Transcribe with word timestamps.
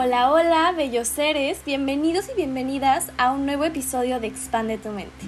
Hola, 0.00 0.30
hola, 0.30 0.72
bellos 0.76 1.08
seres, 1.08 1.60
bienvenidos 1.66 2.26
y 2.32 2.36
bienvenidas 2.36 3.10
a 3.18 3.32
un 3.32 3.46
nuevo 3.46 3.64
episodio 3.64 4.20
de 4.20 4.28
Expande 4.28 4.78
tu 4.78 4.90
mente. 4.90 5.26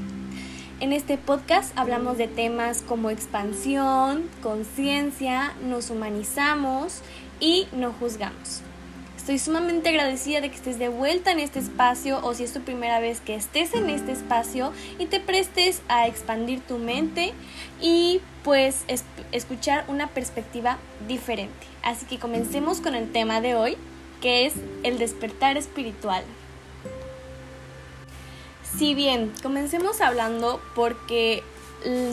En 0.78 0.92
este 0.92 1.18
podcast 1.18 1.76
hablamos 1.76 2.18
de 2.18 2.28
temas 2.28 2.82
como 2.82 3.10
expansión, 3.10 4.30
conciencia, 4.44 5.54
nos 5.68 5.90
humanizamos 5.90 7.00
y 7.40 7.66
no 7.72 7.92
juzgamos. 7.92 8.62
Estoy 9.16 9.40
sumamente 9.40 9.88
agradecida 9.88 10.40
de 10.40 10.50
que 10.50 10.56
estés 10.56 10.78
de 10.78 10.88
vuelta 10.88 11.32
en 11.32 11.40
este 11.40 11.58
espacio 11.58 12.20
o 12.22 12.32
si 12.34 12.44
es 12.44 12.52
tu 12.52 12.60
primera 12.60 13.00
vez 13.00 13.20
que 13.20 13.34
estés 13.34 13.74
en 13.74 13.90
este 13.90 14.12
espacio 14.12 14.72
y 15.00 15.06
te 15.06 15.18
prestes 15.18 15.82
a 15.88 16.06
expandir 16.06 16.60
tu 16.60 16.78
mente 16.78 17.32
y 17.80 18.20
pues 18.44 18.84
escuchar 19.32 19.84
una 19.88 20.06
perspectiva 20.06 20.78
diferente. 21.08 21.66
Así 21.82 22.06
que 22.06 22.20
comencemos 22.20 22.80
con 22.80 22.94
el 22.94 23.10
tema 23.10 23.40
de 23.40 23.56
hoy, 23.56 23.76
que 24.20 24.46
es 24.46 24.54
el 24.82 24.98
despertar 24.98 25.56
espiritual. 25.56 26.24
Si 28.76 28.94
bien, 28.94 29.32
comencemos 29.42 30.00
hablando 30.00 30.60
porque 30.74 31.42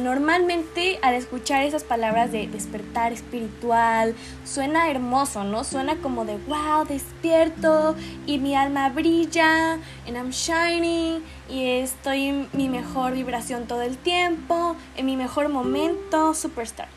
normalmente 0.01 0.97
al 1.01 1.13
escuchar 1.13 1.63
esas 1.63 1.83
palabras 1.83 2.31
de 2.31 2.47
despertar 2.47 3.11
espiritual, 3.11 4.15
suena 4.45 4.89
hermoso, 4.89 5.43
¿no? 5.43 5.63
Suena 5.63 5.97
como 5.97 6.25
de, 6.25 6.37
wow, 6.47 6.85
despierto 6.87 7.95
y 8.25 8.37
mi 8.37 8.55
alma 8.55 8.89
brilla, 8.89 9.73
and 10.07 10.15
I'm 10.15 10.29
shining, 10.29 11.21
y 11.49 11.65
estoy 11.65 12.27
en 12.27 12.49
mi 12.53 12.69
mejor 12.69 13.13
vibración 13.13 13.67
todo 13.67 13.81
el 13.81 13.97
tiempo, 13.97 14.75
en 14.95 15.05
mi 15.05 15.17
mejor 15.17 15.49
momento, 15.49 16.33
superstar. 16.33 16.87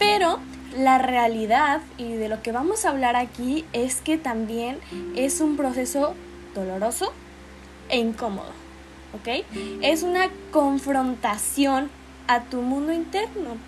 Pero 0.00 0.40
la 0.76 0.96
realidad 0.96 1.82
y 1.98 2.14
de 2.14 2.28
lo 2.28 2.42
que 2.42 2.52
vamos 2.52 2.84
a 2.84 2.88
hablar 2.88 3.16
aquí 3.16 3.66
es 3.74 4.00
que 4.00 4.16
también 4.16 4.78
es 5.14 5.40
un 5.40 5.58
proceso 5.58 6.14
doloroso 6.54 7.12
e 7.90 7.98
incómodo, 7.98 8.50
¿ok? 9.14 9.44
Es 9.82 10.02
una 10.02 10.30
confrontación 10.52 11.90
a 12.28 12.44
tu 12.44 12.62
mundo 12.62 12.94
interno, 12.94 13.58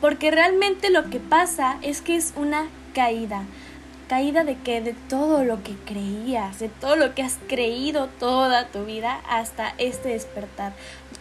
porque 0.00 0.32
realmente 0.32 0.90
lo 0.90 1.08
que 1.08 1.20
pasa 1.20 1.78
es 1.82 2.02
que 2.02 2.16
es 2.16 2.34
una 2.36 2.66
caída. 2.92 3.44
Caída 4.08 4.42
de 4.42 4.56
que 4.56 4.80
de 4.80 4.94
todo 5.08 5.44
lo 5.44 5.62
que 5.62 5.76
creías, 5.84 6.58
de 6.58 6.68
todo 6.68 6.96
lo 6.96 7.14
que 7.14 7.22
has 7.22 7.38
creído 7.48 8.08
toda 8.18 8.66
tu 8.68 8.84
vida 8.84 9.20
hasta 9.28 9.74
este 9.78 10.08
despertar, 10.08 10.72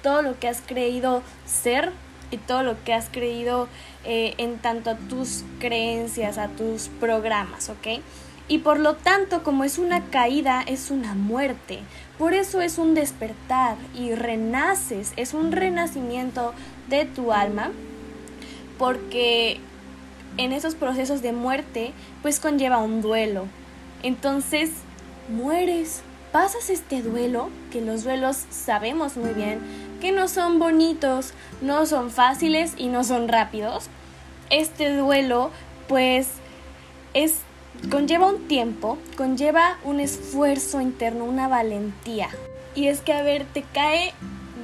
todo 0.02 0.24
lo 0.24 0.40
que 0.40 0.48
has 0.48 0.62
creído 0.62 1.22
ser 1.46 1.92
y 2.36 2.38
todo 2.38 2.64
lo 2.64 2.84
que 2.84 2.94
has 2.94 3.08
creído 3.10 3.68
eh, 4.04 4.36
en 4.38 4.58
tanto 4.58 4.92
a 4.92 4.96
tus 4.96 5.44
creencias, 5.60 6.38
a 6.38 6.50
tus 6.50 6.90
programas, 7.00 7.70
¿ok? 7.70 8.02
Y 8.48 8.60
por 8.60 8.80
lo 8.80 8.96
tanto, 8.96 9.42
como 9.42 9.64
es 9.64 9.80
una 9.80 10.02
caída, 10.12 10.62
es 10.62 10.92
una 10.92 11.16
muerte. 11.16 11.80
Por 12.20 12.34
eso 12.34 12.62
es 12.62 12.78
un 12.78 12.94
despertar 12.94 13.78
y 13.96 14.14
renaces, 14.14 15.14
es 15.16 15.34
un 15.34 15.52
renacimiento 15.52 16.54
de 16.90 17.06
tu 17.06 17.32
alma, 17.32 17.72
porque 18.78 19.60
en 20.38 20.52
esos 20.52 20.76
procesos 20.76 21.22
de 21.22 21.32
muerte, 21.32 21.94
pues 22.22 22.40
conlleva 22.40 22.78
un 22.78 23.02
duelo. 23.02 23.48
Entonces, 24.04 24.72
mueres, 25.30 26.04
pasas 26.36 26.70
este 26.70 27.02
duelo, 27.02 27.50
que 27.72 27.80
los 27.80 28.04
duelos 28.04 28.44
sabemos 28.50 29.16
muy 29.16 29.34
bien, 29.34 29.62
que 30.02 30.12
no 30.12 30.28
son 30.28 30.60
bonitos, 30.60 31.32
no 31.62 31.86
son 31.86 32.12
fáciles 32.12 32.74
y 32.76 32.88
no 32.88 33.06
son 33.06 33.30
rápidos. 33.30 33.88
Este 34.50 34.98
duelo 34.98 35.52
pues 35.88 36.28
es 37.14 37.36
conlleva 37.90 38.28
un 38.28 38.50
tiempo, 38.50 38.98
conlleva 39.16 39.78
un 39.86 40.02
esfuerzo 40.02 40.82
interno, 40.82 41.24
una 41.24 41.48
valentía. 41.48 42.28
Y 42.76 42.88
es 42.88 43.00
que 43.00 43.14
a 43.14 43.22
ver, 43.22 43.46
te 43.46 43.64
cae 43.74 44.12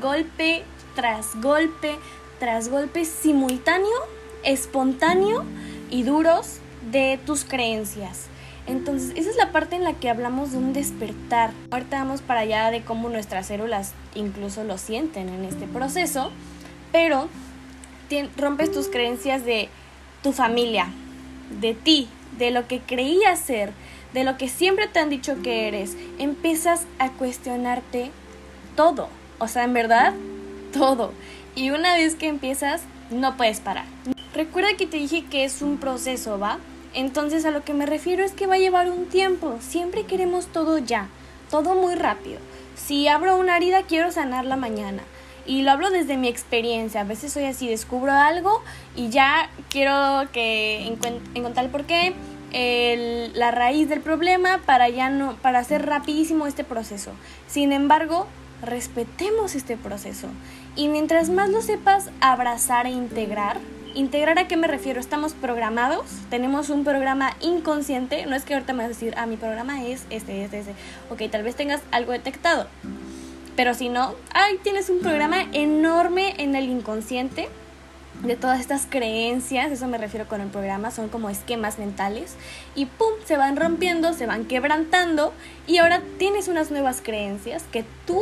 golpe 0.01 0.65
tras 0.93 1.41
golpe 1.41 1.95
tras 2.37 2.67
golpe 2.67 3.05
simultáneo, 3.05 3.97
espontáneo 4.43 5.45
y 5.89 6.03
duros 6.03 6.57
de 6.91 7.17
tus 7.25 7.45
creencias. 7.45 8.30
Entonces, 8.67 9.11
esa 9.15 9.29
es 9.29 9.35
la 9.35 9.51
parte 9.51 9.75
en 9.75 9.83
la 9.83 9.93
que 9.93 10.09
hablamos 10.09 10.51
de 10.51 10.57
un 10.57 10.73
despertar. 10.73 11.51
Ahorita 11.71 11.97
vamos 11.97 12.21
para 12.21 12.41
allá 12.41 12.71
de 12.71 12.83
cómo 12.83 13.09
nuestras 13.09 13.47
células 13.47 13.93
incluso 14.15 14.63
lo 14.63 14.77
sienten 14.77 15.29
en 15.29 15.45
este 15.45 15.67
proceso, 15.67 16.31
pero 16.91 17.27
rompes 18.37 18.71
tus 18.71 18.87
creencias 18.89 19.45
de 19.45 19.69
tu 20.21 20.31
familia, 20.33 20.87
de 21.59 21.73
ti, 21.73 22.07
de 22.37 22.51
lo 22.51 22.67
que 22.67 22.79
creías 22.79 23.39
ser, 23.39 23.71
de 24.13 24.23
lo 24.23 24.37
que 24.37 24.49
siempre 24.49 24.87
te 24.87 24.99
han 24.99 25.09
dicho 25.09 25.41
que 25.41 25.67
eres. 25.67 25.95
Empiezas 26.19 26.85
a 26.99 27.09
cuestionarte 27.11 28.11
todo, 28.75 29.09
o 29.39 29.47
sea, 29.47 29.63
en 29.63 29.73
verdad, 29.73 30.13
todo. 30.73 31.13
Y 31.55 31.71
una 31.71 31.95
vez 31.95 32.15
que 32.15 32.27
empiezas, 32.27 32.81
no 33.09 33.37
puedes 33.37 33.59
parar. 33.59 33.85
Recuerda 34.33 34.77
que 34.77 34.87
te 34.87 34.97
dije 34.97 35.25
que 35.25 35.43
es 35.43 35.61
un 35.61 35.77
proceso, 35.77 36.39
¿va? 36.39 36.59
Entonces 36.93 37.45
a 37.45 37.51
lo 37.51 37.63
que 37.63 37.73
me 37.73 37.85
refiero 37.85 38.23
es 38.23 38.33
que 38.33 38.47
va 38.47 38.55
a 38.55 38.59
llevar 38.59 38.89
un 38.91 39.05
tiempo. 39.07 39.57
Siempre 39.61 40.05
queremos 40.05 40.47
todo 40.47 40.77
ya, 40.77 41.07
todo 41.49 41.75
muy 41.75 41.95
rápido. 41.95 42.39
Si 42.75 43.07
abro 43.07 43.37
una 43.37 43.57
herida 43.57 43.83
quiero 43.83 44.11
sanarla 44.11 44.55
mañana. 44.55 45.03
Y 45.45 45.63
lo 45.63 45.71
hablo 45.71 45.89
desde 45.89 46.17
mi 46.17 46.27
experiencia. 46.27 47.01
A 47.01 47.05
veces 47.05 47.33
soy 47.33 47.45
así, 47.45 47.67
descubro 47.67 48.11
algo 48.11 48.61
y 48.95 49.09
ya 49.09 49.49
quiero 49.69 50.29
que 50.31 50.85
encontrar 51.33 51.65
el 51.65 51.71
porqué, 51.71 52.13
el, 52.51 53.31
la 53.37 53.51
raíz 53.51 53.89
del 53.89 54.01
problema 54.01 54.59
para 54.65 54.89
ya 54.89 55.09
no, 55.09 55.35
para 55.37 55.59
hacer 55.59 55.85
rapidísimo 55.85 56.45
este 56.45 56.63
proceso. 56.63 57.11
Sin 57.47 57.71
embargo, 57.71 58.27
respetemos 58.61 59.55
este 59.55 59.77
proceso. 59.77 60.27
Y 60.75 60.87
mientras 60.87 61.29
más 61.29 61.49
lo 61.49 61.61
sepas 61.61 62.09
abrazar 62.21 62.85
e 62.85 62.91
integrar, 62.91 63.57
¿Integrar 63.93 64.39
a 64.39 64.47
qué 64.47 64.55
me 64.55 64.67
refiero? 64.67 65.01
Estamos 65.01 65.33
programados, 65.33 66.05
tenemos 66.29 66.69
un 66.69 66.85
programa 66.85 67.35
inconsciente, 67.41 68.25
no 68.25 68.35
es 68.35 68.43
que 68.43 68.53
ahorita 68.53 68.71
me 68.71 68.79
vas 68.79 68.85
a 68.85 68.89
decir, 68.89 69.13
ah, 69.17 69.25
mi 69.25 69.35
programa 69.35 69.83
es 69.83 70.05
este, 70.09 70.45
este, 70.45 70.59
este. 70.59 70.73
Ok, 71.09 71.29
tal 71.29 71.43
vez 71.43 71.55
tengas 71.55 71.81
algo 71.91 72.13
detectado, 72.13 72.67
pero 73.57 73.73
si 73.73 73.89
no, 73.89 74.15
ay, 74.33 74.59
tienes 74.63 74.89
un 74.89 74.99
programa 74.99 75.43
enorme 75.51 76.35
en 76.37 76.55
el 76.55 76.69
inconsciente 76.69 77.49
de 78.23 78.37
todas 78.37 78.61
estas 78.61 78.87
creencias, 78.89 79.71
eso 79.71 79.87
me 79.87 79.97
refiero 79.97 80.27
con 80.27 80.39
el 80.39 80.47
programa, 80.47 80.91
son 80.91 81.09
como 81.09 81.29
esquemas 81.29 81.77
mentales 81.77 82.35
y 82.75 82.85
pum, 82.85 83.11
se 83.25 83.35
van 83.35 83.57
rompiendo, 83.57 84.13
se 84.13 84.25
van 84.25 84.45
quebrantando 84.45 85.33
y 85.67 85.79
ahora 85.79 86.01
tienes 86.17 86.47
unas 86.47 86.71
nuevas 86.71 87.01
creencias 87.01 87.63
que 87.71 87.83
tú 88.05 88.21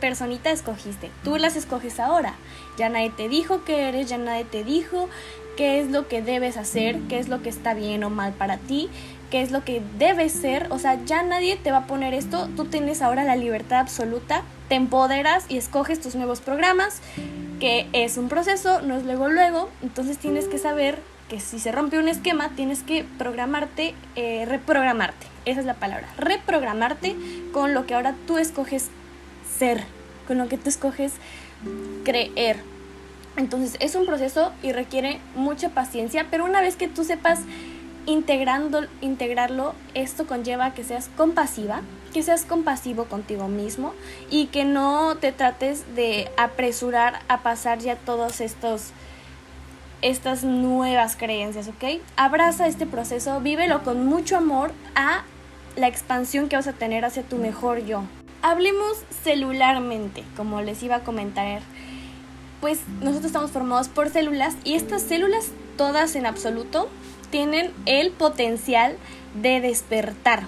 personita 0.00 0.50
escogiste, 0.50 1.10
tú 1.22 1.36
las 1.36 1.56
escoges 1.56 2.00
ahora. 2.00 2.34
Ya 2.76 2.88
nadie 2.88 3.10
te 3.10 3.28
dijo 3.28 3.64
que 3.64 3.88
eres, 3.88 4.08
ya 4.08 4.18
nadie 4.18 4.44
te 4.44 4.64
dijo 4.64 5.08
qué 5.56 5.80
es 5.80 5.90
lo 5.90 6.08
que 6.08 6.22
debes 6.22 6.56
hacer, 6.56 6.98
qué 7.08 7.18
es 7.18 7.28
lo 7.28 7.42
que 7.42 7.48
está 7.48 7.74
bien 7.74 8.04
o 8.04 8.10
mal 8.10 8.32
para 8.32 8.56
ti, 8.56 8.88
qué 9.30 9.42
es 9.42 9.50
lo 9.50 9.64
que 9.64 9.82
debes 9.98 10.32
ser, 10.32 10.68
o 10.70 10.78
sea, 10.78 11.02
ya 11.04 11.22
nadie 11.22 11.56
te 11.56 11.70
va 11.70 11.78
a 11.78 11.86
poner 11.86 12.14
esto, 12.14 12.48
tú 12.56 12.66
tienes 12.66 13.02
ahora 13.02 13.24
la 13.24 13.36
libertad 13.36 13.80
absoluta, 13.80 14.42
te 14.68 14.74
empoderas 14.74 15.46
y 15.48 15.56
escoges 15.56 16.00
tus 16.00 16.14
nuevos 16.14 16.40
programas, 16.40 17.00
que 17.60 17.88
es 17.92 18.16
un 18.16 18.28
proceso, 18.28 18.80
no 18.82 18.96
es 18.96 19.04
luego 19.04 19.28
luego, 19.28 19.70
entonces 19.82 20.18
tienes 20.18 20.46
que 20.46 20.58
saber 20.58 20.98
que 21.28 21.40
si 21.40 21.58
se 21.58 21.72
rompe 21.72 21.98
un 21.98 22.08
esquema, 22.08 22.50
tienes 22.50 22.82
que 22.82 23.04
programarte, 23.18 23.94
eh, 24.16 24.44
reprogramarte, 24.46 25.26
esa 25.46 25.60
es 25.60 25.66
la 25.66 25.74
palabra, 25.74 26.08
reprogramarte 26.18 27.16
con 27.52 27.74
lo 27.74 27.86
que 27.86 27.94
ahora 27.94 28.14
tú 28.26 28.38
escoges 28.38 28.88
ser, 29.58 29.82
con 30.26 30.38
lo 30.38 30.48
que 30.48 30.58
tú 30.58 30.68
escoges 30.68 31.12
creer. 32.04 32.58
Entonces 33.36 33.76
es 33.80 33.94
un 33.94 34.06
proceso 34.06 34.52
y 34.62 34.72
requiere 34.72 35.20
mucha 35.34 35.70
paciencia, 35.70 36.26
pero 36.30 36.44
una 36.44 36.60
vez 36.60 36.76
que 36.76 36.88
tú 36.88 37.04
sepas 37.04 37.40
integrando, 38.06 38.82
integrarlo, 39.00 39.74
esto 39.94 40.26
conlleva 40.26 40.74
que 40.74 40.84
seas 40.84 41.10
compasiva, 41.16 41.82
que 42.12 42.22
seas 42.22 42.44
compasivo 42.44 43.06
contigo 43.06 43.48
mismo 43.48 43.92
y 44.30 44.46
que 44.46 44.64
no 44.64 45.16
te 45.16 45.32
trates 45.32 45.94
de 45.96 46.30
apresurar 46.36 47.20
a 47.28 47.42
pasar 47.42 47.78
ya 47.78 47.96
todos 47.96 48.40
estos 48.40 48.90
estas 50.02 50.44
nuevas 50.44 51.16
creencias, 51.16 51.66
¿ok? 51.66 52.02
Abraza 52.16 52.66
este 52.66 52.84
proceso, 52.84 53.40
vívelo 53.40 53.82
con 53.82 54.04
mucho 54.04 54.36
amor 54.36 54.70
a 54.94 55.24
la 55.76 55.88
expansión 55.88 56.50
que 56.50 56.56
vas 56.56 56.68
a 56.68 56.74
tener 56.74 57.06
hacia 57.06 57.22
tu 57.22 57.36
mejor 57.36 57.86
yo. 57.86 58.02
Hablemos 58.46 58.98
celularmente, 59.22 60.22
como 60.36 60.60
les 60.60 60.82
iba 60.82 60.96
a 60.96 61.00
comentar. 61.00 61.62
Pues 62.60 62.80
nosotros 63.00 63.24
estamos 63.24 63.50
formados 63.50 63.88
por 63.88 64.10
células 64.10 64.54
y 64.64 64.74
estas 64.74 65.00
células, 65.00 65.46
todas 65.78 66.14
en 66.14 66.26
absoluto, 66.26 66.90
tienen 67.30 67.72
el 67.86 68.10
potencial 68.10 68.98
de 69.40 69.62
despertar. 69.62 70.42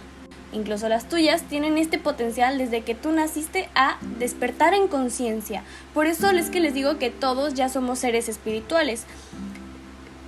Incluso 0.52 0.90
las 0.90 1.08
tuyas 1.08 1.44
tienen 1.44 1.78
este 1.78 1.98
potencial 1.98 2.58
desde 2.58 2.82
que 2.82 2.94
tú 2.94 3.12
naciste 3.12 3.70
a 3.74 3.96
despertar 4.18 4.74
en 4.74 4.88
conciencia. 4.88 5.62
Por 5.94 6.06
eso 6.06 6.28
es 6.32 6.50
que 6.50 6.60
les 6.60 6.74
digo 6.74 6.98
que 6.98 7.08
todos 7.08 7.54
ya 7.54 7.70
somos 7.70 8.00
seres 8.00 8.28
espirituales. 8.28 9.06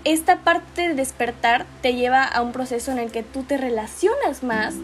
Esta 0.04 0.38
parte 0.38 0.88
de 0.88 0.94
despertar 0.94 1.66
te 1.82 1.94
lleva 1.94 2.24
a 2.24 2.40
un 2.40 2.52
proceso 2.52 2.92
en 2.92 2.98
el 2.98 3.10
que 3.10 3.22
tú 3.22 3.42
te 3.42 3.58
relacionas 3.58 4.42
más 4.42 4.74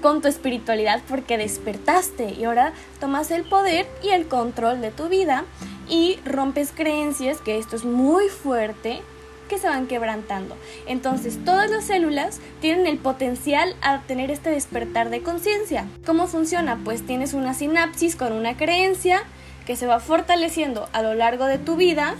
con 0.00 0.22
tu 0.22 0.28
espiritualidad 0.28 1.02
porque 1.08 1.38
despertaste 1.38 2.34
y 2.38 2.44
ahora 2.44 2.72
tomas 3.00 3.30
el 3.30 3.44
poder 3.44 3.86
y 4.02 4.10
el 4.10 4.28
control 4.28 4.80
de 4.80 4.90
tu 4.90 5.08
vida 5.08 5.44
y 5.88 6.18
rompes 6.24 6.72
creencias, 6.74 7.40
que 7.40 7.58
esto 7.58 7.76
es 7.76 7.84
muy 7.84 8.28
fuerte, 8.28 9.00
que 9.48 9.58
se 9.58 9.68
van 9.68 9.86
quebrantando. 9.86 10.56
Entonces, 10.86 11.38
todas 11.44 11.70
las 11.70 11.84
células 11.84 12.40
tienen 12.60 12.86
el 12.86 12.98
potencial 12.98 13.74
a 13.80 14.02
tener 14.02 14.30
este 14.30 14.50
despertar 14.50 15.10
de 15.10 15.22
conciencia. 15.22 15.86
¿Cómo 16.04 16.26
funciona? 16.26 16.78
Pues 16.84 17.06
tienes 17.06 17.32
una 17.32 17.54
sinapsis 17.54 18.14
con 18.14 18.32
una 18.32 18.56
creencia 18.56 19.22
que 19.66 19.76
se 19.76 19.86
va 19.86 20.00
fortaleciendo 20.00 20.88
a 20.92 21.02
lo 21.02 21.14
largo 21.14 21.46
de 21.46 21.58
tu 21.58 21.76
vida. 21.76 22.14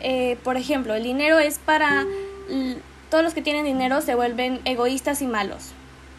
Eh, 0.00 0.36
por 0.42 0.56
ejemplo, 0.56 0.94
el 0.94 1.02
dinero 1.02 1.38
es 1.38 1.58
para... 1.58 2.04
Todos 3.10 3.22
los 3.22 3.34
que 3.34 3.42
tienen 3.42 3.64
dinero 3.64 4.00
se 4.00 4.16
vuelven 4.16 4.60
egoístas 4.64 5.22
y 5.22 5.28
malos. 5.28 5.73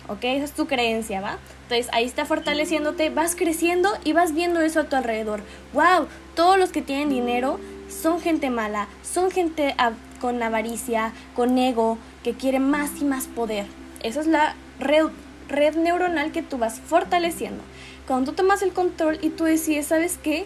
¿Ok? 0.08 0.24
Esa 0.24 0.46
es 0.46 0.52
tu 0.52 0.68
creencia, 0.68 1.22
¿va? 1.22 1.38
Entonces 1.64 1.90
ahí 1.94 2.06
está 2.06 2.26
fortaleciéndote, 2.26 3.10
vas 3.10 3.36
creciendo 3.36 3.90
y 4.04 4.14
vas 4.14 4.34
viendo 4.34 4.62
eso 4.62 4.82
a 4.82 4.84
tu 4.86 4.96
alrededor. 4.96 5.42
¡Wow! 5.74 6.08
Todos 6.36 6.58
los 6.58 6.72
que 6.72 6.82
tienen 6.82 7.10
dinero 7.10 7.60
son 7.90 8.22
gente 8.22 8.50
mala, 8.50 8.88
son 9.04 9.32
gente 9.32 9.76
con 10.20 10.42
avaricia, 10.42 11.14
con 11.36 11.58
ego, 11.58 11.98
que 12.24 12.34
quiere 12.34 12.60
más 12.60 13.02
y 13.02 13.06
más 13.06 13.28
poder. 13.28 13.66
Esa 14.02 14.22
es 14.22 14.28
la 14.28 14.56
red, 14.80 15.76
neuronal 15.76 16.32
que 16.32 16.42
tú 16.42 16.58
vas 16.58 16.80
fortaleciendo. 16.80 17.64
Cuando 18.08 18.32
tú 18.32 18.38
tomas 18.38 18.62
el 18.62 18.74
control 18.74 19.20
y 19.22 19.30
tú 19.30 19.46
decides, 19.46 19.88
¿sabes 19.88 20.20
qué? 20.22 20.46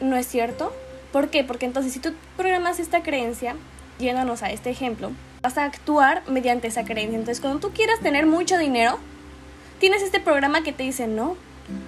No 0.00 0.16
es 0.16 0.26
cierto. 0.26 0.72
¿Por 1.12 1.28
qué? 1.28 1.44
Porque 1.44 1.66
entonces 1.66 1.92
si 1.92 2.00
tú 2.00 2.12
programas 2.36 2.80
esta 2.80 3.02
creencia, 3.02 3.56
yéndonos 3.98 4.42
a 4.42 4.50
este 4.50 4.70
ejemplo, 4.70 5.12
vas 5.44 5.58
a 5.58 5.64
actuar 5.64 6.22
mediante 6.26 6.68
esa 6.68 6.84
creencia. 6.84 7.18
Entonces, 7.18 7.40
cuando 7.40 7.60
tú 7.60 7.70
quieras 7.74 8.00
tener 8.00 8.24
mucho 8.24 8.56
dinero, 8.56 8.98
tienes 9.78 10.02
este 10.02 10.18
programa 10.18 10.62
que 10.62 10.72
te 10.72 10.84
dice, 10.84 11.06
no, 11.06 11.36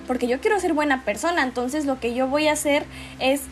porque 0.06 0.28
yo 0.28 0.40
quiero 0.40 0.60
ser 0.60 0.74
buena 0.74 1.04
persona, 1.04 1.42
entonces 1.42 1.86
lo 1.86 1.98
que 1.98 2.14
yo 2.14 2.28
voy 2.28 2.48
a 2.48 2.52
hacer 2.52 2.84
es 3.18 3.42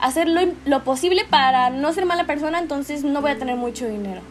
hacer 0.00 0.28
lo, 0.28 0.84
posible 0.84 1.24
para 1.30 1.70
no 1.70 1.92
ser 1.92 2.04
mala 2.04 2.24
persona, 2.26 2.58
entonces 2.58 3.04
no 3.04 3.22
voy 3.22 3.30
a 3.30 3.38
tener 3.38 3.54
mucho 3.54 3.86
dinero. 3.86 4.22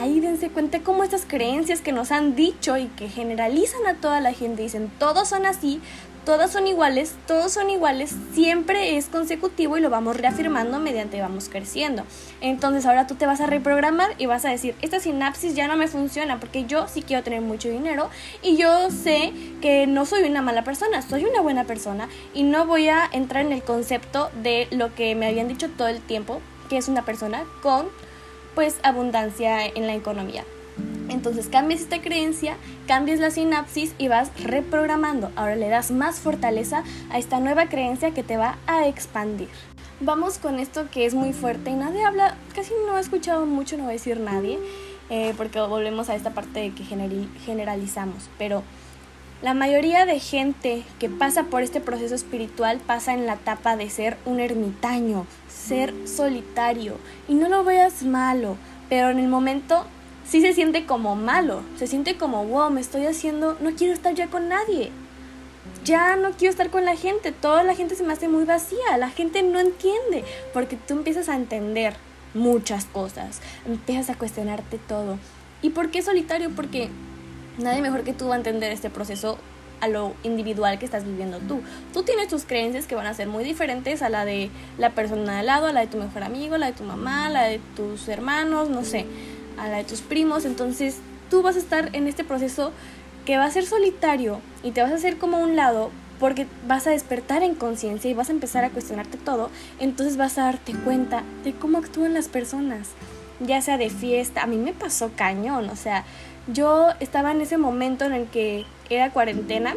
Ahí 0.00 0.20
dense 0.20 0.48
cuenta 0.48 0.80
cómo 0.80 1.04
estas 1.04 1.26
creencias 1.26 1.82
que 1.82 1.92
nos 1.92 2.10
han 2.10 2.34
dicho 2.34 2.78
y 2.78 2.86
que 2.86 3.10
generalizan 3.10 3.86
a 3.86 3.96
toda 3.96 4.22
la 4.22 4.32
gente, 4.32 4.62
dicen, 4.62 4.90
todos 4.98 5.28
son 5.28 5.44
así, 5.44 5.82
todas 6.24 6.52
son 6.52 6.66
iguales, 6.66 7.14
todos 7.26 7.52
son 7.52 7.70
iguales, 7.70 8.14
siempre 8.32 8.96
es 8.96 9.06
consecutivo 9.06 9.76
y 9.76 9.80
lo 9.80 9.90
vamos 9.90 10.16
reafirmando 10.16 10.78
mediante 10.78 11.20
vamos 11.20 11.48
creciendo. 11.48 12.04
Entonces 12.40 12.86
ahora 12.86 13.06
tú 13.06 13.14
te 13.14 13.26
vas 13.26 13.40
a 13.40 13.46
reprogramar 13.46 14.10
y 14.18 14.26
vas 14.26 14.44
a 14.44 14.50
decir, 14.50 14.74
esta 14.82 15.00
sinapsis 15.00 15.54
ya 15.54 15.68
no 15.68 15.76
me 15.76 15.88
funciona 15.88 16.38
porque 16.38 16.64
yo 16.64 16.86
sí 16.88 17.02
quiero 17.02 17.22
tener 17.22 17.40
mucho 17.40 17.68
dinero 17.68 18.08
y 18.42 18.56
yo 18.56 18.90
sé 18.90 19.32
que 19.60 19.86
no 19.86 20.06
soy 20.06 20.22
una 20.24 20.42
mala 20.42 20.64
persona, 20.64 21.02
soy 21.02 21.24
una 21.24 21.40
buena 21.40 21.64
persona 21.64 22.08
y 22.34 22.42
no 22.44 22.66
voy 22.66 22.88
a 22.88 23.08
entrar 23.12 23.44
en 23.44 23.52
el 23.52 23.62
concepto 23.62 24.30
de 24.42 24.68
lo 24.70 24.94
que 24.94 25.14
me 25.14 25.26
habían 25.26 25.48
dicho 25.48 25.68
todo 25.76 25.88
el 25.88 26.00
tiempo, 26.00 26.40
que 26.68 26.76
es 26.76 26.88
una 26.88 27.04
persona 27.04 27.44
con 27.62 27.88
pues 28.54 28.76
abundancia 28.82 29.64
en 29.66 29.86
la 29.86 29.94
economía. 29.94 30.44
Entonces 31.12 31.48
cambias 31.48 31.80
esta 31.80 32.00
creencia, 32.00 32.56
cambias 32.86 33.20
la 33.20 33.30
sinapsis 33.30 33.94
y 33.98 34.08
vas 34.08 34.30
reprogramando. 34.42 35.30
Ahora 35.36 35.56
le 35.56 35.68
das 35.68 35.90
más 35.90 36.20
fortaleza 36.20 36.82
a 37.10 37.18
esta 37.18 37.38
nueva 37.38 37.66
creencia 37.66 38.12
que 38.12 38.22
te 38.22 38.36
va 38.36 38.58
a 38.66 38.86
expandir. 38.88 39.48
Vamos 40.00 40.38
con 40.38 40.58
esto 40.58 40.88
que 40.90 41.06
es 41.06 41.14
muy 41.14 41.32
fuerte 41.32 41.70
y 41.70 41.74
nadie 41.74 42.02
habla, 42.02 42.34
casi 42.54 42.72
no 42.86 42.96
he 42.96 43.00
escuchado 43.00 43.46
mucho, 43.46 43.76
no 43.76 43.84
voy 43.84 43.90
a 43.90 43.92
decir 43.92 44.18
nadie, 44.18 44.58
eh, 45.10 45.32
porque 45.36 45.60
volvemos 45.60 46.08
a 46.08 46.16
esta 46.16 46.30
parte 46.30 46.58
de 46.58 46.72
que 46.72 46.82
generalizamos, 46.82 48.28
pero 48.36 48.64
la 49.42 49.54
mayoría 49.54 50.06
de 50.06 50.18
gente 50.18 50.82
que 50.98 51.08
pasa 51.08 51.44
por 51.44 51.62
este 51.62 51.80
proceso 51.80 52.14
espiritual 52.14 52.78
pasa 52.78 53.12
en 53.12 53.26
la 53.26 53.34
etapa 53.34 53.76
de 53.76 53.90
ser 53.90 54.16
un 54.24 54.40
ermitaño, 54.40 55.26
ser 55.48 55.94
solitario, 56.08 56.96
y 57.28 57.34
no 57.34 57.48
lo 57.48 57.62
veas 57.62 58.02
malo, 58.02 58.56
pero 58.88 59.10
en 59.10 59.18
el 59.18 59.28
momento 59.28 59.84
sí 60.26 60.40
se 60.40 60.52
siente 60.52 60.86
como 60.86 61.16
malo, 61.16 61.62
se 61.76 61.86
siente 61.86 62.16
como, 62.16 62.44
wow, 62.44 62.70
me 62.70 62.80
estoy 62.80 63.06
haciendo, 63.06 63.56
no 63.60 63.72
quiero 63.72 63.92
estar 63.92 64.14
ya 64.14 64.28
con 64.28 64.48
nadie. 64.48 64.90
Ya 65.84 66.16
no 66.16 66.30
quiero 66.30 66.50
estar 66.50 66.70
con 66.70 66.84
la 66.84 66.96
gente, 66.96 67.32
toda 67.32 67.64
la 67.64 67.74
gente 67.74 67.94
se 67.94 68.04
me 68.04 68.12
hace 68.12 68.28
muy 68.28 68.44
vacía, 68.44 68.96
la 68.98 69.10
gente 69.10 69.42
no 69.42 69.58
entiende, 69.58 70.24
porque 70.52 70.76
tú 70.76 70.94
empiezas 70.94 71.28
a 71.28 71.36
entender 71.36 71.94
muchas 72.34 72.84
cosas, 72.84 73.40
empiezas 73.66 74.10
a 74.10 74.18
cuestionarte 74.18 74.78
todo. 74.78 75.18
¿Y 75.60 75.70
por 75.70 75.90
qué 75.90 76.02
solitario? 76.02 76.50
Porque 76.50 76.88
nadie 77.58 77.82
mejor 77.82 78.02
que 78.02 78.12
tú 78.12 78.28
va 78.28 78.34
a 78.34 78.38
entender 78.38 78.72
este 78.72 78.90
proceso 78.90 79.38
a 79.80 79.88
lo 79.88 80.14
individual 80.22 80.78
que 80.78 80.84
estás 80.84 81.04
viviendo 81.04 81.38
tú. 81.40 81.60
Tú 81.92 82.04
tienes 82.04 82.28
tus 82.28 82.44
creencias 82.44 82.86
que 82.86 82.94
van 82.94 83.06
a 83.06 83.14
ser 83.14 83.26
muy 83.26 83.42
diferentes 83.42 84.02
a 84.02 84.08
la 84.08 84.24
de 84.24 84.50
la 84.78 84.90
persona 84.90 85.34
de 85.34 85.38
al 85.40 85.46
lado, 85.46 85.66
a 85.66 85.72
la 85.72 85.80
de 85.80 85.88
tu 85.88 85.98
mejor 85.98 86.22
amigo, 86.22 86.56
la 86.56 86.66
de 86.66 86.72
tu 86.72 86.84
mamá, 86.84 87.28
la 87.28 87.42
de 87.42 87.60
tus 87.74 88.08
hermanos, 88.08 88.68
no 88.68 88.84
sé 88.84 89.06
a 89.62 89.68
la 89.68 89.76
de 89.78 89.84
tus 89.84 90.00
primos, 90.00 90.44
entonces 90.44 90.96
tú 91.30 91.42
vas 91.42 91.56
a 91.56 91.60
estar 91.60 91.90
en 91.94 92.08
este 92.08 92.24
proceso 92.24 92.72
que 93.24 93.36
va 93.36 93.44
a 93.44 93.50
ser 93.50 93.64
solitario 93.64 94.40
y 94.62 94.72
te 94.72 94.82
vas 94.82 94.90
a 94.90 94.96
hacer 94.96 95.18
como 95.18 95.38
un 95.38 95.54
lado 95.54 95.90
porque 96.18 96.46
vas 96.66 96.86
a 96.86 96.90
despertar 96.90 97.42
en 97.42 97.54
conciencia 97.54 98.10
y 98.10 98.14
vas 98.14 98.28
a 98.28 98.32
empezar 98.32 98.64
a 98.64 98.70
cuestionarte 98.70 99.18
todo, 99.18 99.50
entonces 99.80 100.16
vas 100.16 100.38
a 100.38 100.44
darte 100.44 100.72
cuenta 100.72 101.22
de 101.44 101.52
cómo 101.52 101.78
actúan 101.78 102.14
las 102.14 102.28
personas, 102.28 102.90
ya 103.40 103.60
sea 103.60 103.76
de 103.78 103.90
fiesta, 103.90 104.42
a 104.42 104.46
mí 104.46 104.56
me 104.56 104.72
pasó 104.72 105.10
cañón, 105.16 105.70
o 105.70 105.76
sea, 105.76 106.04
yo 106.52 106.88
estaba 107.00 107.30
en 107.30 107.40
ese 107.40 107.56
momento 107.56 108.04
en 108.04 108.12
el 108.12 108.26
que 108.26 108.66
era 108.90 109.10
cuarentena 109.10 109.74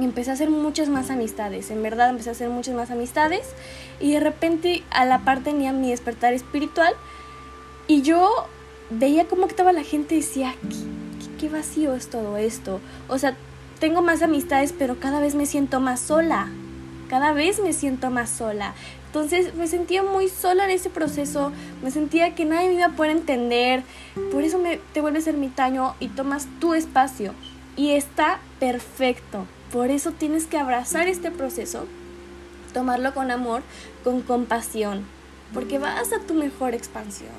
y 0.00 0.04
empecé 0.04 0.30
a 0.30 0.34
hacer 0.34 0.50
muchas 0.50 0.88
más 0.88 1.10
amistades, 1.10 1.70
en 1.70 1.82
verdad 1.82 2.10
empecé 2.10 2.30
a 2.30 2.32
hacer 2.32 2.48
muchas 2.48 2.74
más 2.74 2.90
amistades 2.90 3.54
y 4.00 4.12
de 4.12 4.20
repente 4.20 4.82
a 4.90 5.04
la 5.04 5.20
par 5.20 5.40
tenía 5.40 5.72
mi 5.72 5.90
despertar 5.90 6.32
espiritual 6.32 6.94
y 7.86 8.02
yo 8.02 8.48
veía 8.90 9.26
cómo 9.26 9.46
estaba 9.46 9.72
la 9.72 9.82
gente 9.82 10.14
y 10.14 10.20
decía, 10.20 10.54
¿qué, 11.40 11.48
vacío 11.48 11.94
es 11.94 12.08
todo 12.08 12.36
esto. 12.36 12.80
O 13.08 13.18
sea, 13.18 13.36
tengo 13.78 14.02
más 14.02 14.22
amistades, 14.22 14.74
pero 14.76 14.98
cada 14.98 15.20
vez 15.20 15.34
me 15.34 15.46
siento 15.46 15.80
más 15.80 16.00
sola. 16.00 16.48
Cada 17.08 17.32
vez 17.32 17.60
me 17.60 17.72
siento 17.72 18.10
más 18.10 18.30
sola. 18.30 18.74
Entonces 19.06 19.54
me 19.54 19.68
sentía 19.68 20.02
muy 20.02 20.28
sola 20.28 20.64
en 20.64 20.70
ese 20.70 20.90
proceso, 20.90 21.52
me 21.84 21.92
sentía 21.92 22.34
que 22.34 22.44
nadie 22.44 22.68
me 22.68 22.74
iba 22.74 22.86
a 22.86 22.96
poder 22.96 23.12
entender, 23.12 23.84
por 24.32 24.42
eso 24.42 24.58
me, 24.58 24.80
te 24.92 25.00
vuelves 25.00 25.28
ermitaño 25.28 25.94
y 26.00 26.08
tomas 26.08 26.48
tu 26.58 26.74
espacio. 26.74 27.32
Y 27.76 27.90
está 27.90 28.40
perfecto, 28.58 29.46
por 29.72 29.90
eso 29.90 30.10
tienes 30.10 30.46
que 30.46 30.58
abrazar 30.58 31.06
este 31.06 31.30
proceso, 31.30 31.86
tomarlo 32.72 33.14
con 33.14 33.30
amor, 33.30 33.62
con 34.02 34.20
compasión, 34.20 35.04
porque 35.52 35.78
vas 35.78 36.12
a 36.12 36.18
tu 36.18 36.34
mejor 36.34 36.74
expansión, 36.74 37.30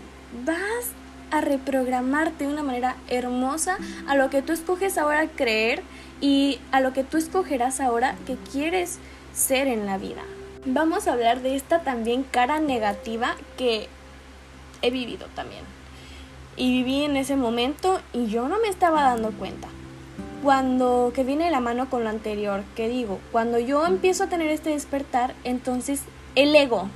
vas 0.45 0.93
a 1.31 1.41
reprogramarte 1.41 2.45
de 2.45 2.51
una 2.51 2.63
manera 2.63 2.95
hermosa 3.07 3.77
a 4.07 4.15
lo 4.15 4.29
que 4.29 4.41
tú 4.41 4.53
escoges 4.53 4.97
ahora 4.97 5.27
creer 5.27 5.83
y 6.21 6.59
a 6.71 6.79
lo 6.79 6.93
que 6.93 7.03
tú 7.03 7.17
escogerás 7.17 7.79
ahora 7.79 8.15
que 8.25 8.35
quieres 8.51 8.99
ser 9.33 9.67
en 9.67 9.85
la 9.85 9.97
vida. 9.97 10.23
Vamos 10.65 11.07
a 11.07 11.13
hablar 11.13 11.41
de 11.41 11.55
esta 11.55 11.81
también 11.81 12.23
cara 12.23 12.59
negativa 12.59 13.35
que 13.57 13.87
he 14.81 14.89
vivido 14.89 15.27
también. 15.35 15.63
Y 16.57 16.71
viví 16.71 17.03
en 17.03 17.17
ese 17.17 17.35
momento 17.35 18.01
y 18.13 18.27
yo 18.27 18.47
no 18.47 18.59
me 18.59 18.69
estaba 18.69 19.03
dando 19.03 19.31
cuenta. 19.31 19.67
Cuando 20.41 21.11
que 21.13 21.23
viene 21.23 21.51
la 21.51 21.59
mano 21.59 21.89
con 21.89 22.03
lo 22.03 22.09
anterior, 22.09 22.63
que 22.75 22.87
digo, 22.87 23.19
cuando 23.31 23.59
yo 23.59 23.85
empiezo 23.85 24.23
a 24.23 24.27
tener 24.27 24.49
este 24.49 24.69
despertar, 24.69 25.33
entonces 25.43 26.01
el 26.35 26.55
ego 26.55 26.87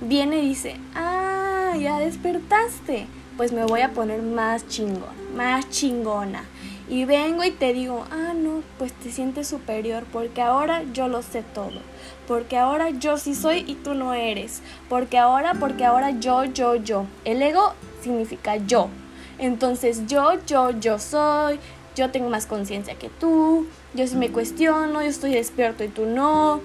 viene 0.00 0.38
y 0.38 0.48
dice, 0.48 0.76
ah, 0.94 1.74
ya 1.78 1.98
despertaste 1.98 3.06
pues 3.40 3.52
me 3.52 3.64
voy 3.64 3.80
a 3.80 3.94
poner 3.94 4.20
más 4.20 4.68
chingón, 4.68 5.34
más 5.34 5.66
chingona. 5.70 6.44
Y 6.90 7.06
vengo 7.06 7.42
y 7.42 7.50
te 7.50 7.72
digo, 7.72 8.04
ah, 8.10 8.34
no, 8.36 8.62
pues 8.76 8.92
te 8.92 9.10
sientes 9.10 9.48
superior 9.48 10.04
porque 10.12 10.42
ahora 10.42 10.82
yo 10.92 11.08
lo 11.08 11.22
sé 11.22 11.42
todo. 11.54 11.80
Porque 12.28 12.58
ahora 12.58 12.90
yo 12.90 13.16
sí 13.16 13.34
soy 13.34 13.64
y 13.66 13.76
tú 13.76 13.94
no 13.94 14.12
eres. 14.12 14.60
Porque 14.90 15.16
ahora, 15.16 15.54
porque 15.54 15.86
ahora 15.86 16.10
yo, 16.10 16.44
yo, 16.44 16.74
yo. 16.74 17.06
El 17.24 17.40
ego 17.40 17.72
significa 18.02 18.56
yo. 18.56 18.90
Entonces 19.38 20.06
yo, 20.06 20.32
yo, 20.46 20.72
yo 20.78 20.98
soy. 20.98 21.58
Yo 21.96 22.10
tengo 22.10 22.28
más 22.28 22.44
conciencia 22.44 22.96
que 22.96 23.08
tú. 23.08 23.66
Yo 23.94 24.06
sí 24.06 24.16
me 24.16 24.30
cuestiono, 24.30 25.00
yo 25.00 25.08
estoy 25.08 25.32
despierto 25.32 25.82
y 25.82 25.88
tú 25.88 26.04
no. 26.04 26.60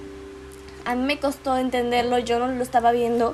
A 0.83 0.95
mí 0.95 1.03
me 1.05 1.19
costó 1.19 1.55
entenderlo, 1.55 2.19
yo 2.19 2.37
no 2.37 2.49
lo 2.49 2.61
estaba 2.61 2.91
viendo. 2.91 3.33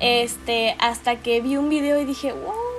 Este, 0.00 0.74
hasta 0.80 1.20
que 1.20 1.40
vi 1.40 1.56
un 1.56 1.68
video 1.68 2.00
y 2.00 2.04
dije, 2.04 2.32
wow 2.32 2.69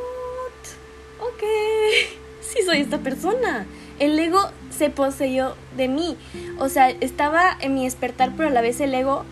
sí 2.51 2.63
soy 2.65 2.79
esta 2.79 2.99
persona. 2.99 3.65
El 3.99 4.17
ego 4.19 4.39
se 4.69 4.89
poseyó 4.89 5.55
de 5.77 5.87
mí. 5.87 6.17
O 6.59 6.69
sea, 6.69 6.89
estaba 6.89 7.57
en 7.59 7.75
mi 7.75 7.85
despertar, 7.85 8.31
pero 8.35 8.49
a 8.49 8.51
la 8.51 8.61
vez 8.61 8.79
el 8.79 8.93
ego 8.93 9.25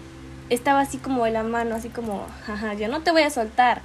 estaba 0.50 0.82
así 0.82 0.98
como 0.98 1.26
de 1.26 1.32
la 1.32 1.44
mano, 1.44 1.76
así 1.76 1.90
como, 1.90 2.28
jaja, 2.46 2.74
yo 2.74 2.88
no 2.88 3.02
te 3.02 3.12
voy 3.12 3.22
a 3.22 3.30
soltar. 3.30 3.82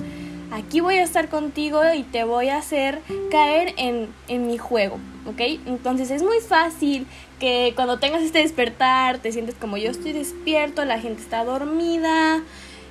aquí 0.51 0.81
voy 0.81 0.97
a 0.97 1.03
estar 1.03 1.29
contigo 1.29 1.81
y 1.95 2.05
te 2.05 2.25
voy 2.25 2.49
a 2.49 2.59
hacer 2.59 3.01
caer 3.31 3.75
en, 3.77 4.09
en 4.29 4.47
mi 4.47 4.57
juego, 4.57 4.99
¿ok? 5.27 5.41
Entonces 5.67 6.11
es 6.11 6.23
muy 6.23 6.39
fácil 6.41 7.07
que 7.41 7.73
cuando 7.75 7.99
tengas 7.99 8.23
este 8.23 8.39
despertar 8.39 9.19
te 9.19 9.33
sientes 9.33 9.57
como 9.57 9.77
yo 9.77 9.91
estoy 9.91 10.13
despierto, 10.13 10.85
la 10.85 11.01
gente 11.01 11.23
está 11.23 11.45
dormida 11.45 12.41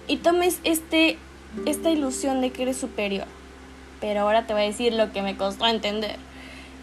y 0.08 0.18
tomes 0.18 0.60
este, 0.64 1.18
esta 1.66 1.90
ilusión 1.90 2.42
de 2.42 2.52
que 2.52 2.64
eres 2.64 2.78
superior. 2.78 3.28
Pero 4.02 4.22
ahora 4.22 4.46
te 4.46 4.54
voy 4.54 4.64
a 4.64 4.66
decir 4.66 4.94
lo 4.94 5.14
que 5.14 5.22
me 5.22 5.38
costó 5.38 5.66
entender. 5.66 6.18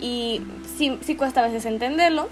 Y 0.01 0.41
sí, 0.77 0.99
sí 1.03 1.15
cuesta 1.15 1.41
a 1.41 1.47
veces 1.47 1.67
entenderlo, 1.67 2.29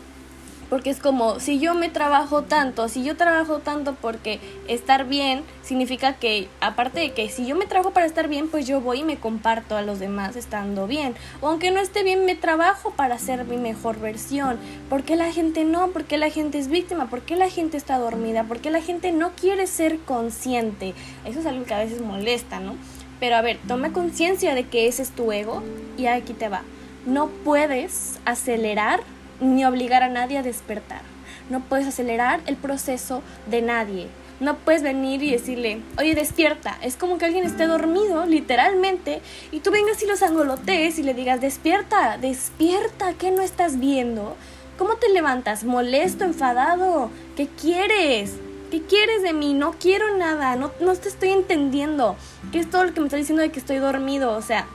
porque 0.71 0.91
es 0.91 1.01
como, 1.01 1.41
si 1.41 1.59
yo 1.59 1.75
me 1.75 1.89
trabajo 1.89 2.43
tanto, 2.43 2.89
si 2.89 3.03
yo 3.03 3.17
trabajo 3.17 3.59
tanto 3.61 3.95
porque 3.95 4.39
estar 4.69 5.07
bien 5.07 5.43
significa 5.63 6.15
que, 6.15 6.49
aparte 6.61 7.01
de 7.01 7.13
que 7.13 7.31
si 7.31 7.47
yo 7.47 7.57
me 7.57 7.67
trabajo 7.67 7.93
para 7.93 8.05
estar 8.05 8.29
bien, 8.29 8.49
pues 8.49 8.67
yo 8.67 8.81
voy 8.81 9.01
y 9.01 9.05
me 9.05 9.17
comparto 9.17 9.77
a 9.77 9.83
los 9.83 9.99
demás 9.99 10.37
estando 10.37 10.87
bien. 10.87 11.15
O 11.41 11.49
aunque 11.49 11.71
no 11.71 11.81
esté 11.81 12.03
bien, 12.03 12.27
me 12.27 12.35
trabajo 12.35 12.91
para 12.91 13.19
ser 13.19 13.45
mi 13.45 13.57
mejor 13.57 13.99
versión. 13.99 14.59
¿Por 14.91 15.05
qué 15.05 15.17
la 15.17 15.33
gente 15.33 15.65
no? 15.65 15.89
¿Por 15.89 16.05
qué 16.05 16.19
la 16.19 16.31
gente 16.31 16.59
es 16.59 16.69
víctima? 16.69 17.09
¿Por 17.09 17.23
qué 17.23 17.37
la 17.37 17.49
gente 17.49 17.79
está 17.79 17.99
dormida? 17.99 18.45
¿Por 18.45 18.61
qué 18.61 18.71
la 18.71 18.83
gente 18.83 19.11
no 19.11 19.31
quiere 19.31 19.67
ser 19.67 19.99
consciente? 20.01 20.93
Eso 21.25 21.41
es 21.41 21.47
algo 21.47 21.65
que 21.65 21.75
a 21.75 21.79
veces 21.79 22.03
molesta, 22.03 22.61
¿no? 22.61 22.77
Pero 23.21 23.37
a 23.37 23.43
ver, 23.43 23.59
toma 23.67 23.93
conciencia 23.93 24.55
de 24.55 24.69
que 24.69 24.87
ese 24.87 25.03
es 25.03 25.11
tu 25.11 25.33
ego 25.33 25.63
y 25.97 26.07
aquí 26.07 26.35
te 26.35 26.49
va. 26.49 26.63
No 27.09 27.29
puedes 27.29 28.21
acelerar 28.27 29.00
ni 29.41 29.65
obligar 29.65 30.03
a 30.03 30.11
nadie 30.11 30.37
a 30.37 30.43
despertar. 30.43 31.00
No 31.49 31.61
puedes 31.61 31.87
acelerar 31.87 32.43
el 32.45 32.57
proceso 32.57 33.23
de 33.47 33.62
nadie. 33.62 34.09
No 34.41 34.59
puedes 34.59 34.83
venir 34.83 35.23
y 35.23 35.31
decirle, 35.31 35.81
oye, 35.97 36.15
despierta. 36.15 36.77
Es 36.83 36.97
como 36.97 37.17
que 37.17 37.25
alguien 37.25 37.47
esté 37.47 37.67
dormido, 37.67 38.27
literalmente, 38.27 39.23
y 39.53 39.61
tú 39.61 39.71
vengas 39.71 40.03
y 40.03 40.07
los 40.07 40.21
angolotees 40.21 40.99
y 40.99 41.03
le 41.03 41.15
digas, 41.15 41.41
despierta, 41.41 42.19
despierta, 42.19 43.15
¿qué 43.15 43.31
no 43.31 43.41
estás 43.41 43.81
viendo? 43.81 44.37
¿Cómo 44.77 44.97
te 44.97 45.09
levantas? 45.09 45.65
¿Molesto, 45.65 46.25
enfadado? 46.25 47.11
¿Qué 47.38 47.47
quieres? 47.47 48.35
¿Qué 48.71 48.83
quieres 48.83 49.23
de 49.23 49.33
mí? 49.33 49.55
No 49.55 49.73
quiero 49.81 50.19
nada, 50.19 50.57
no, 50.57 50.73
no 50.81 50.95
te 50.95 51.09
estoy 51.09 51.31
entendiendo. 51.31 52.17
¿Qué 52.53 52.59
es 52.59 52.69
todo 52.69 52.85
lo 52.85 52.93
que 52.93 53.00
me 53.00 53.07
está 53.07 53.17
diciendo 53.17 53.41
de 53.41 53.50
que 53.50 53.61
estoy 53.61 53.79
dormido? 53.79 54.37
O 54.37 54.43
sea, 54.43 54.67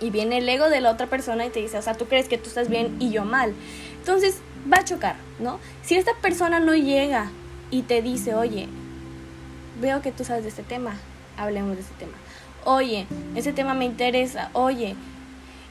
y 0.00 0.10
viene 0.10 0.38
el 0.38 0.48
ego 0.48 0.68
de 0.68 0.80
la 0.80 0.90
otra 0.90 1.06
persona 1.06 1.46
y 1.46 1.50
te 1.50 1.60
dice, 1.60 1.78
o 1.78 1.82
sea, 1.82 1.94
tú 1.94 2.06
crees 2.06 2.28
que 2.28 2.38
tú 2.38 2.48
estás 2.48 2.68
bien 2.68 2.96
y 3.00 3.10
yo 3.10 3.24
mal. 3.24 3.54
Entonces 3.98 4.38
va 4.72 4.78
a 4.78 4.84
chocar, 4.84 5.16
¿no? 5.38 5.58
Si 5.82 5.96
esta 5.96 6.12
persona 6.20 6.60
no 6.60 6.74
llega 6.74 7.30
y 7.70 7.82
te 7.82 8.02
dice, 8.02 8.34
oye, 8.34 8.68
veo 9.80 10.02
que 10.02 10.12
tú 10.12 10.24
sabes 10.24 10.42
de 10.42 10.48
este 10.48 10.62
tema, 10.62 10.96
hablemos 11.36 11.76
de 11.76 11.82
este 11.82 11.94
tema. 11.98 12.14
Oye, 12.64 13.06
ese 13.34 13.52
tema 13.52 13.74
me 13.74 13.84
interesa, 13.84 14.50
oye, 14.52 14.94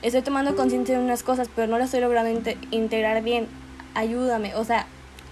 estoy 0.02 0.22
tomando 0.22 0.56
conciencia 0.56 0.98
de 0.98 1.04
unas 1.04 1.24
cosas, 1.24 1.50
pero 1.56 1.68
no 1.68 1.78
las 1.78 1.86
estoy 1.86 2.02
logrando 2.02 2.52
integrar 2.72 3.22
bien, 3.24 3.48
ayúdame. 3.94 4.56
O 4.56 4.66
sea, 4.66 4.88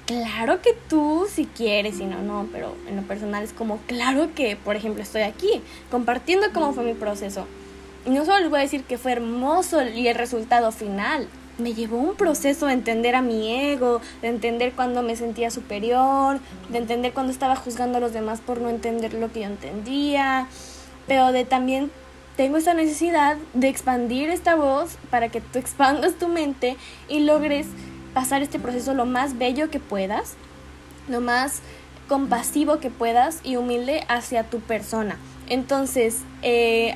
claro 0.05 0.61
que 0.61 0.73
tú 0.87 1.27
si 1.29 1.45
quieres 1.45 1.99
y 1.99 2.05
no, 2.05 2.21
no, 2.21 2.47
pero 2.51 2.75
en 2.87 2.95
lo 2.95 3.01
personal 3.03 3.43
es 3.43 3.53
como, 3.53 3.77
claro 3.87 4.33
que, 4.33 4.55
por 4.55 4.75
ejemplo, 4.75 5.03
estoy 5.03 5.23
aquí 5.23 5.61
compartiendo 5.91 6.47
cómo 6.53 6.73
fue 6.73 6.83
mi 6.83 6.93
proceso. 6.93 7.45
No 8.05 8.25
solo 8.25 8.39
les 8.39 8.49
voy 8.49 8.59
a 8.59 8.63
decir 8.63 8.83
que 8.83 8.97
fue 8.97 9.11
hermoso 9.11 9.83
y 9.83 10.07
el 10.07 10.15
resultado 10.15 10.71
final, 10.71 11.27
me 11.57 11.73
llevó 11.73 11.97
un 11.97 12.15
proceso 12.15 12.67
de 12.67 12.73
entender 12.73 13.15
a 13.15 13.21
mi 13.21 13.53
ego, 13.53 14.01
de 14.21 14.29
entender 14.29 14.73
cuando 14.73 15.01
me 15.03 15.15
sentía 15.15 15.51
superior, 15.51 16.39
de 16.69 16.77
entender 16.77 17.13
cuando 17.13 17.31
estaba 17.31 17.55
juzgando 17.55 17.97
a 17.97 18.01
los 18.01 18.13
demás 18.13 18.39
por 18.39 18.61
no 18.61 18.69
entender 18.69 19.13
lo 19.13 19.31
que 19.31 19.41
yo 19.41 19.47
entendía, 19.47 20.47
pero 21.07 21.31
de 21.31 21.43
también 21.45 21.91
tengo 22.37 22.57
esa 22.57 22.73
necesidad 22.73 23.35
de 23.53 23.67
expandir 23.67 24.29
esta 24.29 24.55
voz 24.55 24.97
para 25.09 25.27
que 25.27 25.41
tú 25.41 25.59
expandas 25.59 26.13
tu 26.13 26.29
mente 26.29 26.77
y 27.09 27.19
logres 27.19 27.67
pasar 28.13 28.41
este 28.41 28.59
proceso 28.59 28.93
lo 28.93 29.05
más 29.05 29.37
bello 29.37 29.69
que 29.69 29.79
puedas, 29.79 30.35
lo 31.09 31.19
más 31.19 31.59
compasivo 32.07 32.79
que 32.79 32.89
puedas 32.89 33.41
y 33.43 33.57
humilde 33.57 34.05
hacia 34.07 34.43
tu 34.43 34.61
persona. 34.61 35.17
Entonces, 35.49 36.19
eh, 36.41 36.95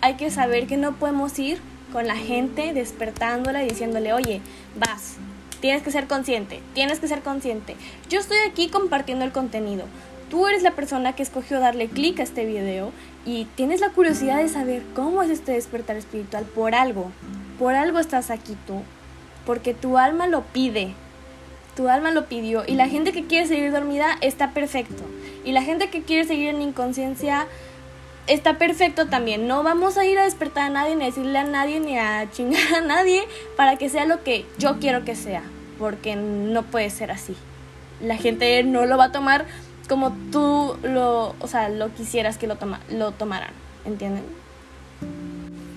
hay 0.00 0.14
que 0.14 0.30
saber 0.30 0.66
que 0.66 0.76
no 0.76 0.96
podemos 0.96 1.38
ir 1.38 1.60
con 1.92 2.06
la 2.06 2.16
gente, 2.16 2.72
despertándola 2.72 3.64
y 3.64 3.68
diciéndole, 3.68 4.12
oye, 4.12 4.40
vas, 4.78 5.16
tienes 5.60 5.82
que 5.82 5.90
ser 5.90 6.06
consciente, 6.06 6.60
tienes 6.74 7.00
que 7.00 7.08
ser 7.08 7.20
consciente. 7.20 7.76
Yo 8.08 8.20
estoy 8.20 8.38
aquí 8.48 8.68
compartiendo 8.68 9.24
el 9.24 9.32
contenido. 9.32 9.84
Tú 10.30 10.46
eres 10.46 10.62
la 10.62 10.70
persona 10.72 11.14
que 11.14 11.22
escogió 11.22 11.58
darle 11.58 11.88
clic 11.88 12.20
a 12.20 12.22
este 12.22 12.46
video 12.46 12.92
y 13.26 13.46
tienes 13.56 13.80
la 13.80 13.90
curiosidad 13.90 14.38
de 14.38 14.48
saber 14.48 14.82
cómo 14.94 15.22
es 15.22 15.30
este 15.30 15.52
despertar 15.52 15.96
espiritual 15.96 16.44
por 16.44 16.74
algo. 16.74 17.10
Por 17.58 17.74
algo 17.74 17.98
estás 17.98 18.30
aquí 18.30 18.56
tú. 18.66 18.82
Porque 19.44 19.74
tu 19.74 19.98
alma 19.98 20.28
lo 20.28 20.42
pide. 20.44 20.94
Tu 21.74 21.88
alma 21.88 22.12
lo 22.12 22.26
pidió. 22.26 22.62
Y 22.64 22.74
la 22.74 22.88
gente 22.88 23.10
que 23.10 23.26
quiere 23.26 23.48
seguir 23.48 23.72
dormida 23.72 24.16
está 24.20 24.52
perfecto. 24.52 25.02
Y 25.44 25.50
la 25.50 25.62
gente 25.62 25.90
que 25.90 26.02
quiere 26.02 26.24
seguir 26.24 26.50
en 26.50 26.62
inconsciencia 26.62 27.48
está 28.30 28.58
perfecto 28.58 29.06
también. 29.08 29.46
No 29.46 29.62
vamos 29.62 29.98
a 29.98 30.04
ir 30.04 30.18
a 30.18 30.24
despertar 30.24 30.64
a 30.64 30.70
nadie, 30.70 30.96
ni 30.96 31.02
a 31.02 31.06
decirle 31.06 31.38
a 31.38 31.44
nadie, 31.44 31.80
ni 31.80 31.98
a 31.98 32.30
chingar 32.32 32.74
a 32.74 32.80
nadie 32.80 33.22
para 33.56 33.76
que 33.76 33.88
sea 33.88 34.06
lo 34.06 34.22
que 34.22 34.46
yo 34.58 34.78
quiero 34.78 35.04
que 35.04 35.14
sea. 35.14 35.42
Porque 35.78 36.16
no 36.16 36.62
puede 36.62 36.90
ser 36.90 37.10
así. 37.10 37.36
La 38.00 38.16
gente 38.16 38.62
no 38.62 38.86
lo 38.86 38.96
va 38.96 39.04
a 39.04 39.12
tomar 39.12 39.46
como 39.88 40.12
tú 40.30 40.76
lo, 40.82 41.34
o 41.40 41.48
sea, 41.48 41.68
lo 41.68 41.92
quisieras 41.92 42.38
que 42.38 42.46
lo, 42.46 42.56
toma, 42.56 42.80
lo 42.90 43.12
tomaran. 43.12 43.50
¿Entienden? 43.84 44.24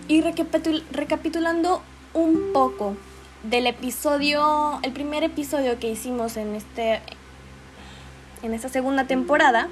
Y 0.07 0.21
recapitulando 0.21 1.81
un 2.13 2.51
poco 2.53 2.95
del 3.43 3.67
episodio, 3.67 4.79
el 4.83 4.91
primer 4.91 5.23
episodio 5.23 5.79
que 5.79 5.89
hicimos 5.89 6.37
en 6.37 6.55
este 6.55 7.01
en 8.41 8.53
esta 8.53 8.67
segunda 8.67 9.05
temporada, 9.05 9.69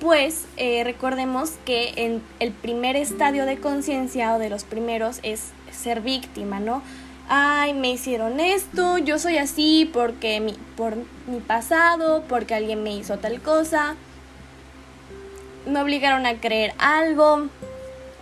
pues 0.00 0.46
recordemos 0.84 1.52
que 1.64 1.92
en 1.96 2.22
el 2.38 2.52
primer 2.52 2.96
estadio 2.96 3.44
de 3.46 3.58
conciencia 3.58 4.34
o 4.34 4.38
de 4.38 4.48
los 4.48 4.64
primeros 4.64 5.20
es 5.22 5.52
ser 5.70 6.00
víctima, 6.00 6.58
¿no? 6.58 6.82
Ay, 7.28 7.74
me 7.74 7.90
hicieron 7.92 8.40
esto, 8.40 8.98
yo 8.98 9.18
soy 9.18 9.36
así 9.38 9.88
porque 9.92 10.40
mi, 10.40 10.54
por 10.76 10.96
mi 11.28 11.38
pasado, 11.46 12.24
porque 12.28 12.54
alguien 12.54 12.82
me 12.82 12.92
hizo 12.92 13.18
tal 13.18 13.40
cosa, 13.40 13.94
me 15.66 15.80
obligaron 15.80 16.26
a 16.26 16.40
creer 16.40 16.74
algo, 16.78 17.46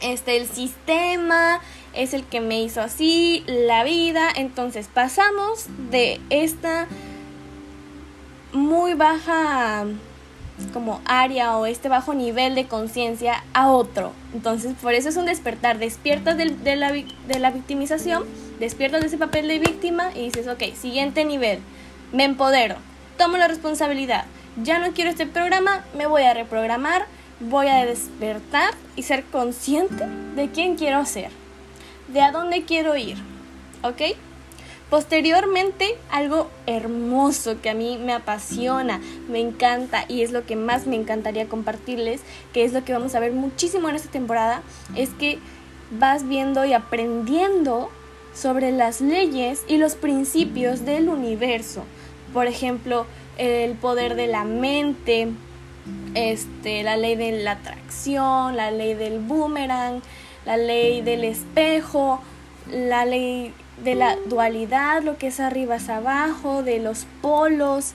este, 0.03 0.37
el 0.37 0.47
sistema 0.47 1.61
es 1.95 2.13
el 2.13 2.25
que 2.25 2.41
me 2.41 2.61
hizo 2.61 2.83
así, 2.83 3.45
la 3.47 3.83
vida, 3.83 4.29
entonces 4.35 4.89
pasamos 4.93 5.67
de 5.91 6.21
esta 6.29 6.87
muy 8.53 8.95
baja 8.95 9.87
como 10.73 11.01
área 11.05 11.57
o 11.57 11.67
este 11.67 11.89
bajo 11.89 12.15
nivel 12.15 12.55
de 12.55 12.67
conciencia 12.67 13.45
a 13.53 13.69
otro. 13.69 14.13
Entonces, 14.35 14.75
por 14.81 14.95
eso 14.95 15.09
es 15.09 15.17
un 15.17 15.27
despertar. 15.27 15.79
Despiertas 15.79 16.37
de, 16.37 16.77
la, 16.77 16.93
de 16.93 17.39
la 17.39 17.51
victimización, 17.51 18.25
despiertas 18.59 19.01
de 19.01 19.07
ese 19.07 19.19
papel 19.19 19.49
de 19.49 19.59
víctima 19.59 20.11
y 20.15 20.25
dices, 20.25 20.49
ok, 20.49 20.75
siguiente 20.75 21.25
nivel, 21.25 21.61
me 22.13 22.25
empodero, 22.25 22.77
tomo 23.17 23.37
la 23.37 23.49
responsabilidad. 23.49 24.25
Ya 24.63 24.79
no 24.79 24.93
quiero 24.93 25.11
este 25.11 25.27
programa, 25.27 25.85
me 25.97 26.07
voy 26.07 26.23
a 26.23 26.35
reprogramar, 26.35 27.07
voy 27.41 27.69
a 27.69 27.85
despertar 27.85 28.75
y 28.97 29.03
ser 29.03 29.25
consciente 29.25 30.07
de 30.35 30.51
quién 30.51 30.77
quiero 30.77 31.05
ser, 31.07 31.31
de 32.09 32.21
a 32.21 32.33
dónde 32.33 32.65
quiero 32.65 32.97
ir. 32.97 33.17
¿Ok? 33.83 34.17
Posteriormente, 34.91 35.99
algo 36.11 36.49
hermoso 36.67 37.61
que 37.61 37.69
a 37.69 37.75
mí 37.75 37.99
me 37.99 38.15
apasiona, 38.15 39.01
me 39.29 39.39
encanta 39.39 40.07
y 40.09 40.23
es 40.23 40.33
lo 40.33 40.47
que 40.47 40.57
más 40.57 40.87
me 40.87 40.97
encantaría 40.97 41.47
compartirles, 41.47 42.23
que 42.55 42.65
es 42.65 42.73
lo 42.73 42.85
que 42.85 42.95
vamos 42.95 43.15
a 43.15 43.21
ver 43.21 43.33
muchísimo 43.33 43.91
en 43.91 43.97
esta 43.97 44.11
temporada, 44.11 44.63
es 44.97 45.11
que 45.11 45.39
vas 45.91 46.27
viendo 46.27 46.65
y 46.65 46.73
aprendiendo 46.73 47.91
sobre 48.35 48.73
las 48.73 49.03
leyes 49.03 49.63
y 49.69 49.77
los 49.77 49.95
principios 49.95 50.87
del 50.87 51.11
universo. 51.11 51.85
Por 52.33 52.47
ejemplo, 52.47 53.05
el 53.37 53.73
poder 53.73 54.15
de 54.15 54.27
la 54.27 54.45
mente, 54.45 55.29
este, 56.15 56.83
la 56.83 56.97
ley 56.97 57.15
de 57.15 57.33
la 57.43 57.53
atracción, 57.53 58.57
la 58.57 58.71
ley 58.71 58.95
del 58.95 59.19
boomerang, 59.19 60.01
la 60.47 60.57
ley 60.57 61.03
del 61.03 61.25
espejo, 61.25 62.21
la 62.71 63.05
ley 63.05 63.53
de 63.85 63.95
la 63.95 64.17
dualidad, 64.27 65.03
lo 65.03 65.19
que 65.19 65.29
es 65.29 65.41
arriba 65.41 65.77
es 65.77 65.89
abajo, 65.89 66.63
de 66.63 66.79
los 66.79 67.07
polos. 67.23 67.93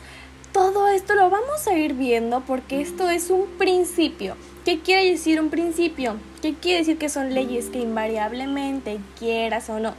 Todo 0.51 0.87
esto 0.87 1.15
lo 1.15 1.29
vamos 1.29 1.67
a 1.67 1.73
ir 1.73 1.93
viendo 1.93 2.41
porque 2.41 2.81
esto 2.81 3.09
es 3.09 3.29
un 3.29 3.47
principio. 3.57 4.35
¿Qué 4.65 4.79
quiere 4.79 5.09
decir 5.09 5.41
un 5.41 5.49
principio? 5.49 6.15
¿Qué 6.41 6.53
quiere 6.53 6.79
decir 6.79 6.97
que 6.97 7.09
son 7.09 7.33
leyes 7.33 7.65
que 7.65 7.79
invariablemente 7.79 8.99
quieras 9.17 9.69
o 9.69 9.79
no, 9.79 9.93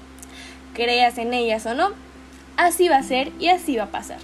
creas 0.74 1.18
en 1.18 1.34
ellas 1.34 1.66
o 1.66 1.74
no, 1.74 1.90
así 2.56 2.88
va 2.88 2.96
a 2.96 3.02
ser 3.02 3.32
y 3.38 3.48
así 3.48 3.76
va 3.76 3.84
a 3.84 3.90
pasar? 3.90 4.20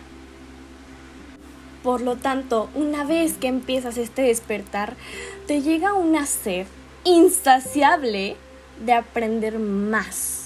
Por 1.83 2.03
lo 2.03 2.17
tanto, 2.17 2.69
una 2.75 3.05
vez 3.05 3.35
que 3.35 3.49
empiezas 3.49 3.97
este 3.97 4.23
despertar, 4.23 4.97
te 5.47 5.63
llega 5.63 5.95
una 5.95 6.27
sed 6.27 6.67
insaciable 7.05 8.37
de 8.85 8.93
aprender 8.93 9.59
más 9.59 10.40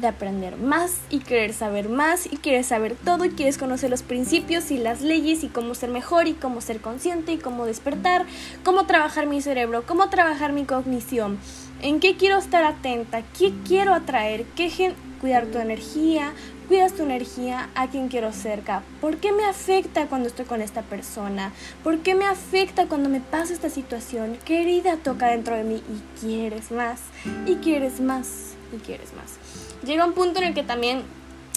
de 0.00 0.08
aprender 0.08 0.56
más 0.56 0.98
y 1.10 1.20
querer 1.20 1.52
saber 1.52 1.88
más 1.88 2.26
y 2.26 2.36
quieres 2.36 2.66
saber 2.66 2.96
todo 3.04 3.24
y 3.24 3.30
quieres 3.30 3.58
conocer 3.58 3.90
los 3.90 4.02
principios 4.02 4.70
y 4.70 4.78
las 4.78 5.02
leyes 5.02 5.44
y 5.44 5.48
cómo 5.48 5.74
ser 5.74 5.90
mejor 5.90 6.26
y 6.26 6.34
cómo 6.34 6.60
ser 6.60 6.80
consciente 6.80 7.32
y 7.32 7.38
cómo 7.38 7.66
despertar, 7.66 8.26
cómo 8.64 8.86
trabajar 8.86 9.26
mi 9.26 9.40
cerebro, 9.42 9.84
cómo 9.86 10.08
trabajar 10.08 10.52
mi 10.52 10.64
cognición, 10.64 11.38
en 11.82 12.00
qué 12.00 12.16
quiero 12.16 12.38
estar 12.38 12.64
atenta, 12.64 13.22
qué 13.38 13.52
quiero 13.66 13.94
atraer, 13.94 14.44
qué 14.56 14.94
cuidar 15.20 15.46
tu 15.46 15.58
energía, 15.58 16.32
cuidas 16.68 16.94
tu 16.94 17.02
energía 17.02 17.68
a 17.74 17.88
quien 17.88 18.08
quiero 18.08 18.32
cerca. 18.32 18.82
¿Por 19.00 19.16
qué 19.18 19.32
me 19.32 19.44
afecta 19.44 20.06
cuando 20.06 20.28
estoy 20.28 20.46
con 20.46 20.62
esta 20.62 20.82
persona? 20.82 21.52
¿Por 21.82 21.98
qué 21.98 22.14
me 22.14 22.26
afecta 22.26 22.86
cuando 22.86 23.08
me 23.08 23.20
pasa 23.20 23.52
esta 23.52 23.68
situación? 23.68 24.38
¿Qué 24.44 24.62
herida 24.62 24.96
toca 24.96 25.28
dentro 25.28 25.56
de 25.56 25.64
mí? 25.64 25.82
Y 25.88 26.20
quieres 26.20 26.70
más, 26.70 27.00
y 27.46 27.56
quieres 27.56 28.00
más, 28.00 28.54
y 28.72 28.78
quieres 28.78 29.12
más 29.14 29.49
llega 29.84 30.04
un 30.04 30.12
punto 30.12 30.40
en 30.40 30.48
el 30.48 30.54
que 30.54 30.62
también 30.62 31.02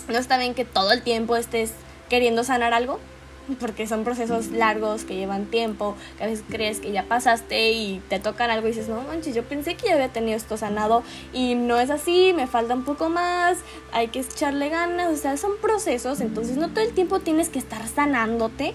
no 0.08 0.18
está 0.18 0.38
bien 0.38 0.54
que 0.54 0.66
todo 0.66 0.92
el 0.92 1.02
tiempo 1.02 1.36
estés 1.36 1.72
queriendo 2.10 2.44
sanar 2.44 2.74
algo, 2.74 3.00
porque 3.60 3.88
son 3.88 4.04
procesos 4.04 4.48
largos 4.48 5.04
que 5.04 5.16
llevan 5.16 5.46
tiempo, 5.46 5.96
que 6.18 6.24
a 6.24 6.28
veces 6.28 6.46
crees 6.50 6.80
que 6.80 6.92
ya 6.92 7.04
pasaste 7.04 7.72
y 7.72 8.02
te 8.10 8.20
tocan 8.20 8.50
algo 8.50 8.68
y 8.68 8.72
dices, 8.72 8.88
no 8.88 9.02
manches, 9.02 9.36
yo 9.36 9.44
pensé 9.44 9.76
que 9.76 9.88
ya 9.88 9.94
había 9.94 10.10
tenido 10.10 10.38
esto 10.38 10.58
sanado 10.58 11.04
y 11.34 11.56
no 11.56 11.80
es 11.80 11.90
así, 11.90 12.34
me 12.36 12.48
falta 12.48 12.74
un 12.74 12.86
poco 12.86 13.10
más, 13.10 13.58
hay 13.92 14.08
que 14.08 14.20
echarle 14.22 14.70
ganas, 14.70 15.12
o 15.12 15.18
sea, 15.18 15.38
son 15.38 15.52
procesos, 15.62 16.22
entonces 16.22 16.58
no 16.58 16.70
todo 16.70 16.84
el 16.84 16.94
tiempo 16.94 17.20
tienes 17.20 17.50
que 17.50 17.60
estar 17.60 17.88
sanándote. 17.88 18.74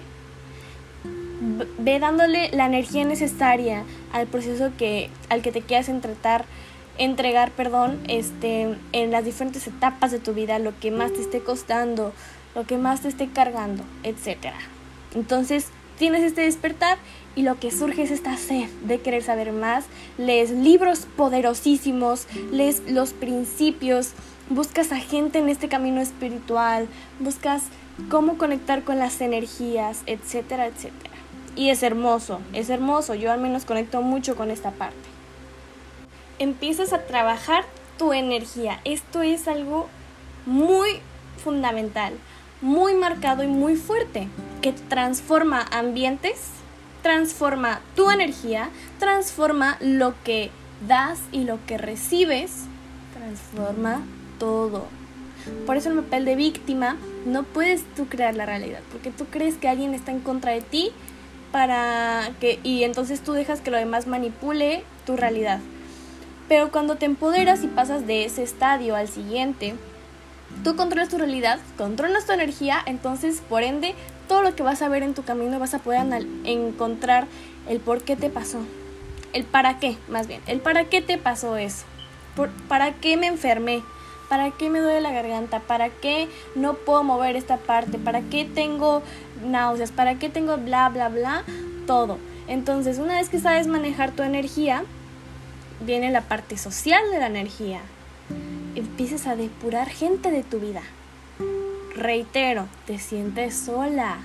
Ve 1.77 1.99
dándole 1.99 2.51
la 2.51 2.65
energía 2.65 3.05
necesaria 3.05 3.85
al 4.11 4.27
proceso 4.27 4.71
que, 4.77 5.09
al 5.29 5.41
que 5.41 5.53
te 5.53 5.61
quieras 5.61 5.87
entretar 5.87 6.43
entregar, 6.99 7.51
perdón, 7.51 7.99
este, 8.07 8.75
en 8.91 9.11
las 9.11 9.25
diferentes 9.25 9.65
etapas 9.65 10.11
de 10.11 10.19
tu 10.19 10.33
vida, 10.33 10.59
lo 10.59 10.77
que 10.79 10.91
más 10.91 11.13
te 11.13 11.21
esté 11.21 11.39
costando, 11.39 12.13
lo 12.53 12.65
que 12.65 12.77
más 12.77 13.01
te 13.01 13.07
esté 13.07 13.29
cargando, 13.29 13.83
etc. 14.03 14.53
Entonces, 15.15 15.67
tienes 15.97 16.23
este 16.23 16.41
despertar 16.41 16.97
y 17.35 17.43
lo 17.43 17.57
que 17.57 17.71
surge 17.71 18.03
es 18.03 18.11
esta 18.11 18.35
sed 18.37 18.67
de 18.83 18.99
querer 18.99 19.23
saber 19.23 19.53
más, 19.53 19.85
lees 20.17 20.51
libros 20.51 21.07
poderosísimos, 21.15 22.27
lees 22.51 22.83
los 22.89 23.13
principios, 23.13 24.11
buscas 24.49 24.91
a 24.91 24.97
gente 24.97 25.39
en 25.39 25.47
este 25.47 25.69
camino 25.69 26.01
espiritual, 26.01 26.87
buscas 27.19 27.63
cómo 28.09 28.37
conectar 28.37 28.83
con 28.83 28.99
las 28.99 29.21
energías, 29.21 30.01
etcétera, 30.05 30.67
etcétera. 30.67 31.15
Y 31.55 31.69
es 31.69 31.81
hermoso, 31.81 32.41
es 32.53 32.69
hermoso, 32.69 33.15
yo 33.15 33.31
al 33.31 33.39
menos 33.39 33.63
conecto 33.63 34.01
mucho 34.01 34.35
con 34.35 34.51
esta 34.51 34.71
parte 34.71 35.18
empiezas 36.39 36.93
a 36.93 37.05
trabajar 37.05 37.65
tu 37.97 38.13
energía. 38.13 38.79
Esto 38.85 39.21
es 39.21 39.47
algo 39.47 39.87
muy 40.45 40.99
fundamental, 41.43 42.13
muy 42.61 42.93
marcado 42.93 43.43
y 43.43 43.47
muy 43.47 43.75
fuerte, 43.75 44.27
que 44.61 44.73
transforma 44.73 45.65
ambientes, 45.71 46.39
transforma 47.01 47.81
tu 47.95 48.09
energía, 48.09 48.69
transforma 48.99 49.77
lo 49.79 50.13
que 50.23 50.49
das 50.87 51.19
y 51.31 51.43
lo 51.43 51.59
que 51.65 51.77
recibes, 51.77 52.65
transforma 53.13 54.01
todo. 54.39 54.87
Por 55.65 55.77
eso 55.77 55.89
el 55.89 55.99
papel 55.99 56.25
de 56.25 56.35
víctima 56.35 56.97
no 57.25 57.43
puedes 57.43 57.83
tú 57.95 58.07
crear 58.07 58.35
la 58.35 58.45
realidad, 58.45 58.81
porque 58.91 59.11
tú 59.11 59.25
crees 59.25 59.55
que 59.55 59.69
alguien 59.69 59.93
está 59.93 60.11
en 60.11 60.19
contra 60.19 60.51
de 60.51 60.61
ti 60.61 60.91
para 61.51 62.31
que 62.39 62.59
y 62.63 62.83
entonces 62.83 63.21
tú 63.21 63.33
dejas 63.33 63.61
que 63.61 63.71
lo 63.71 63.77
demás 63.77 64.07
manipule 64.07 64.83
tu 65.05 65.15
realidad. 65.15 65.59
Pero 66.49 66.71
cuando 66.71 66.95
te 66.95 67.05
empoderas 67.05 67.63
y 67.63 67.67
pasas 67.67 68.07
de 68.07 68.25
ese 68.25 68.43
estadio 68.43 68.95
al 68.95 69.07
siguiente, 69.07 69.75
tú 70.63 70.75
controlas 70.75 71.09
tu 71.09 71.17
realidad, 71.19 71.59
controlas 71.77 72.25
tu 72.25 72.33
energía, 72.33 72.81
entonces 72.85 73.41
por 73.47 73.61
ende 73.63 73.93
todo 74.27 74.41
lo 74.41 74.55
que 74.55 74.63
vas 74.63 74.81
a 74.81 74.89
ver 74.89 75.03
en 75.03 75.13
tu 75.13 75.23
camino 75.23 75.59
vas 75.59 75.75
a 75.75 75.79
poder 75.79 76.01
encontrar 76.45 77.27
el 77.69 77.79
por 77.79 78.01
qué 78.01 78.15
te 78.15 78.29
pasó, 78.29 78.59
el 79.31 79.43
para 79.43 79.79
qué, 79.79 79.95
más 80.09 80.27
bien, 80.27 80.41
el 80.47 80.59
para 80.59 80.85
qué 80.85 81.01
te 81.01 81.19
pasó 81.19 81.55
eso, 81.55 81.85
para 82.67 82.93
qué 82.93 83.15
me 83.15 83.27
enfermé, 83.27 83.83
para 84.27 84.49
qué 84.49 84.71
me 84.71 84.79
duele 84.79 85.01
la 85.01 85.11
garganta, 85.11 85.59
para 85.59 85.89
qué 85.89 86.27
no 86.55 86.73
puedo 86.73 87.03
mover 87.03 87.35
esta 87.35 87.57
parte, 87.57 87.99
para 87.99 88.21
qué 88.21 88.45
tengo 88.45 89.03
náuseas, 89.45 89.91
para 89.91 90.15
qué 90.15 90.29
tengo 90.29 90.57
bla, 90.57 90.89
bla, 90.89 91.09
bla, 91.09 91.43
todo. 91.85 92.17
Entonces, 92.47 92.97
una 92.97 93.15
vez 93.15 93.29
que 93.29 93.39
sabes 93.39 93.67
manejar 93.67 94.11
tu 94.11 94.23
energía, 94.23 94.83
viene 95.85 96.11
la 96.11 96.21
parte 96.21 96.57
social 96.57 97.01
de 97.11 97.19
la 97.19 97.27
energía. 97.27 97.81
Empiezas 98.75 99.27
a 99.27 99.35
depurar 99.35 99.89
gente 99.89 100.31
de 100.31 100.43
tu 100.43 100.59
vida. 100.59 100.81
Reitero, 101.95 102.67
te 102.85 102.99
sientes 102.99 103.55
sola. 103.55 104.17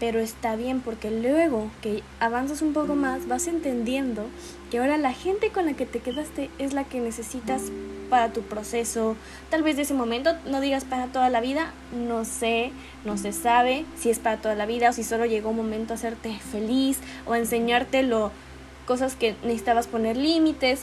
Pero 0.00 0.20
está 0.20 0.54
bien 0.54 0.80
porque 0.80 1.10
luego 1.10 1.70
que 1.82 2.02
avanzas 2.20 2.62
un 2.62 2.72
poco 2.72 2.94
más 2.94 3.26
vas 3.26 3.48
entendiendo 3.48 4.26
que 4.70 4.78
ahora 4.78 4.96
la 4.96 5.12
gente 5.12 5.50
con 5.50 5.66
la 5.66 5.72
que 5.72 5.86
te 5.86 5.98
quedaste 5.98 6.50
es 6.58 6.72
la 6.72 6.84
que 6.84 7.00
necesitas 7.00 7.62
para 8.08 8.32
tu 8.32 8.42
proceso. 8.42 9.16
Tal 9.50 9.62
vez 9.62 9.76
de 9.76 9.82
ese 9.82 9.94
momento 9.94 10.36
no 10.46 10.60
digas 10.60 10.84
para 10.84 11.06
toda 11.06 11.30
la 11.30 11.40
vida, 11.40 11.72
no 11.92 12.24
sé, 12.24 12.70
no 13.04 13.18
se 13.18 13.32
sabe 13.32 13.84
si 13.96 14.10
es 14.10 14.18
para 14.18 14.36
toda 14.38 14.54
la 14.54 14.66
vida 14.66 14.90
o 14.90 14.92
si 14.92 15.02
solo 15.02 15.26
llegó 15.26 15.50
un 15.50 15.56
momento 15.56 15.94
a 15.94 15.96
hacerte 15.96 16.38
feliz 16.52 16.98
o 17.26 17.34
enseñarte 17.34 18.02
lo, 18.02 18.30
cosas 18.88 19.16
que 19.16 19.36
necesitabas 19.42 19.86
poner 19.86 20.16
límites, 20.16 20.80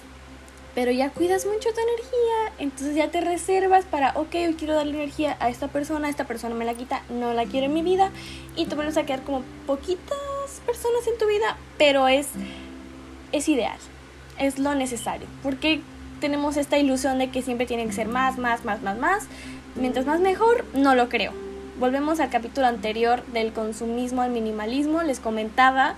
pero 0.75 0.91
ya 0.91 1.09
cuidas 1.09 1.47
mucho 1.47 1.69
tu 1.73 1.79
energía, 1.81 2.53
entonces 2.59 2.95
ya 2.95 3.09
te 3.09 3.19
reservas 3.19 3.83
para, 3.85 4.11
ok, 4.11 4.35
hoy 4.35 4.53
quiero 4.53 4.75
darle 4.75 4.93
energía 4.93 5.37
a 5.39 5.49
esta 5.49 5.69
persona, 5.69 6.07
esta 6.07 6.25
persona 6.25 6.53
me 6.53 6.65
la 6.65 6.75
quita, 6.75 7.01
no 7.09 7.33
la 7.33 7.45
quiero 7.45 7.65
en 7.65 7.73
mi 7.73 7.81
vida, 7.81 8.11
y 8.55 8.67
te 8.67 8.75
vuelves 8.75 8.97
a 8.97 9.07
quedar 9.07 9.23
como 9.23 9.41
poquitas 9.65 10.61
personas 10.67 11.07
en 11.11 11.17
tu 11.17 11.25
vida, 11.25 11.57
pero 11.79 12.07
es, 12.07 12.27
es 13.31 13.49
ideal, 13.49 13.77
es 14.37 14.59
lo 14.59 14.75
necesario, 14.75 15.25
porque 15.41 15.81
tenemos 16.21 16.57
esta 16.57 16.77
ilusión 16.77 17.17
de 17.17 17.31
que 17.31 17.41
siempre 17.41 17.65
tienen 17.65 17.87
que 17.87 17.93
ser 17.93 18.07
más, 18.07 18.37
más, 18.37 18.65
más, 18.65 18.83
más, 18.83 18.99
más, 18.99 19.23
mientras 19.73 20.05
más 20.05 20.19
mejor, 20.19 20.63
no 20.75 20.93
lo 20.93 21.09
creo. 21.09 21.31
Volvemos 21.79 22.19
al 22.19 22.29
capítulo 22.29 22.67
anterior 22.67 23.25
del 23.33 23.51
consumismo, 23.51 24.21
al 24.21 24.31
minimalismo, 24.31 25.01
les 25.01 25.19
comentaba 25.19 25.95